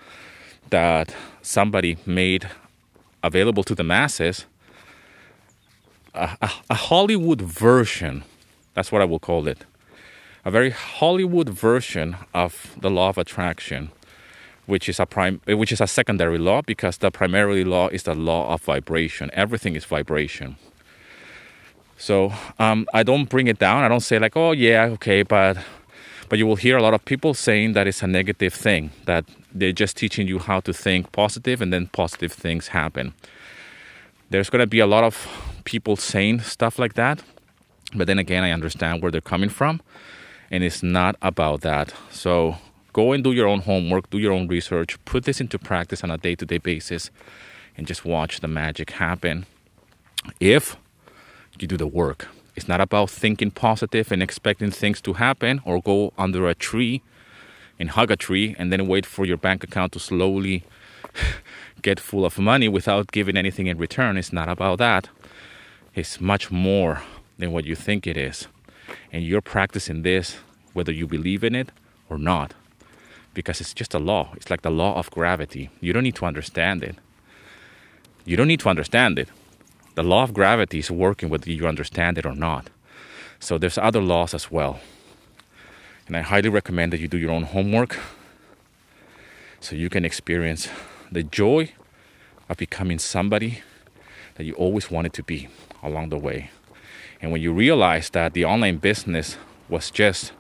[0.70, 2.48] that somebody made
[3.22, 4.46] available to the masses
[6.14, 8.24] a, a, a hollywood version
[8.74, 9.64] that's what i will call it
[10.44, 13.90] a very hollywood version of the law of attraction
[14.72, 18.14] which is a prime which is a secondary law because the primary law is the
[18.14, 20.56] law of vibration everything is vibration
[22.02, 23.84] so um, I don't bring it down.
[23.84, 25.56] I don't say like, oh yeah, okay, but
[26.28, 29.24] but you will hear a lot of people saying that it's a negative thing that
[29.54, 33.14] they're just teaching you how to think positive and then positive things happen.
[34.30, 35.28] There's going to be a lot of
[35.62, 37.22] people saying stuff like that,
[37.94, 39.80] but then again, I understand where they're coming from,
[40.50, 41.94] and it's not about that.
[42.10, 42.56] So
[42.92, 46.10] go and do your own homework, do your own research, put this into practice on
[46.10, 47.10] a day to day basis,
[47.76, 49.46] and just watch the magic happen.
[50.40, 50.76] If
[51.58, 52.28] you do the work.
[52.54, 57.02] It's not about thinking positive and expecting things to happen or go under a tree
[57.78, 60.64] and hug a tree and then wait for your bank account to slowly
[61.82, 64.16] get full of money without giving anything in return.
[64.16, 65.08] It's not about that.
[65.94, 67.02] It's much more
[67.38, 68.48] than what you think it is.
[69.10, 70.36] And you're practicing this
[70.74, 71.70] whether you believe in it
[72.08, 72.54] or not.
[73.34, 74.30] Because it's just a law.
[74.36, 75.70] It's like the law of gravity.
[75.80, 76.96] You don't need to understand it.
[78.24, 79.28] You don't need to understand it
[79.94, 82.70] the law of gravity is working whether you understand it or not.
[83.38, 84.80] So there's other laws as well.
[86.06, 87.98] And I highly recommend that you do your own homework
[89.60, 90.68] so you can experience
[91.10, 91.72] the joy
[92.48, 93.62] of becoming somebody
[94.34, 95.48] that you always wanted to be
[95.82, 96.50] along the way.
[97.20, 99.36] And when you realize that the online business
[99.68, 100.32] was just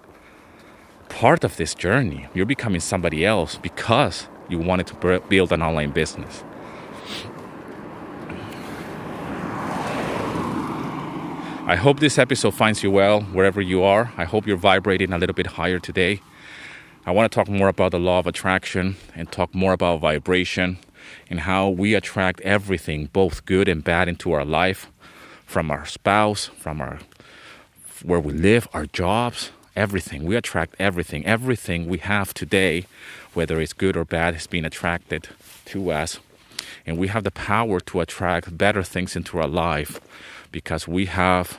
[1.12, 5.90] part of this journey, you're becoming somebody else because you wanted to build an online
[5.90, 6.42] business.
[11.64, 14.12] I hope this episode finds you well wherever you are.
[14.16, 16.20] I hope you're vibrating a little bit higher today.
[17.06, 20.78] I want to talk more about the law of attraction and talk more about vibration
[21.28, 24.90] and how we attract everything, both good and bad, into our life
[25.44, 26.98] from our spouse, from our
[28.02, 30.24] where we live, our jobs, everything.
[30.24, 31.24] We attract everything.
[31.26, 32.86] Everything we have today,
[33.34, 35.28] whether it's good or bad, is being attracted
[35.66, 36.18] to us.
[36.86, 40.00] And we have the power to attract better things into our life
[40.50, 41.58] because we have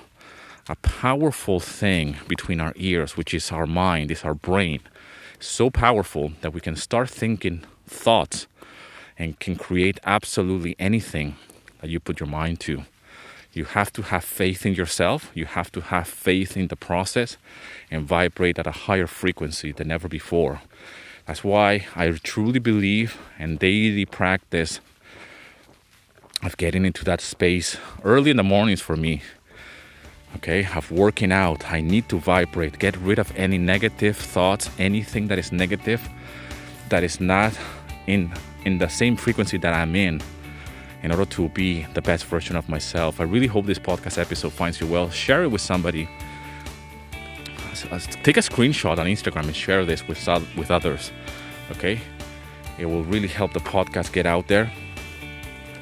[0.70, 4.80] a powerful thing between our ears, which is our mind, is our brain.
[5.40, 8.48] So powerful that we can start thinking thoughts
[9.18, 11.36] and can create absolutely anything
[11.82, 12.84] that you put your mind to.
[13.54, 17.38] You have to have faith in yourself, you have to have faith in the process,
[17.92, 20.62] and vibrate at a higher frequency than ever before
[21.28, 24.82] That's why I truly believe and daily practice
[26.42, 29.22] of getting into that space early in the mornings for me.
[30.36, 31.72] Okay, of working out.
[31.72, 36.02] I need to vibrate, get rid of any negative thoughts, anything that is negative,
[36.90, 37.54] that is not
[38.08, 38.32] in
[38.66, 40.22] in the same frequency that I'm in
[41.04, 43.20] in order to be the best version of myself.
[43.20, 45.10] I really hope this podcast episode finds you well.
[45.10, 46.10] Share it with somebody.
[48.24, 50.26] Take a screenshot on Instagram and share this with
[50.58, 51.12] with others.
[51.72, 52.00] Okay,
[52.80, 54.72] it will really help the podcast get out there.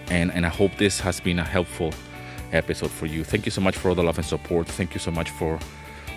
[0.09, 1.93] And and I hope this has been a helpful
[2.51, 3.23] episode for you.
[3.23, 4.67] Thank you so much for all the love and support.
[4.67, 5.59] Thank you so much for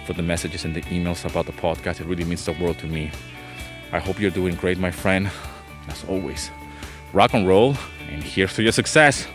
[0.06, 2.00] for the messages and the emails about the podcast.
[2.00, 3.10] It really means the world to me.
[3.92, 5.30] I hope you're doing great, my friend.
[5.88, 6.50] As always,
[7.12, 7.76] rock and roll,
[8.14, 9.26] and here's to your success.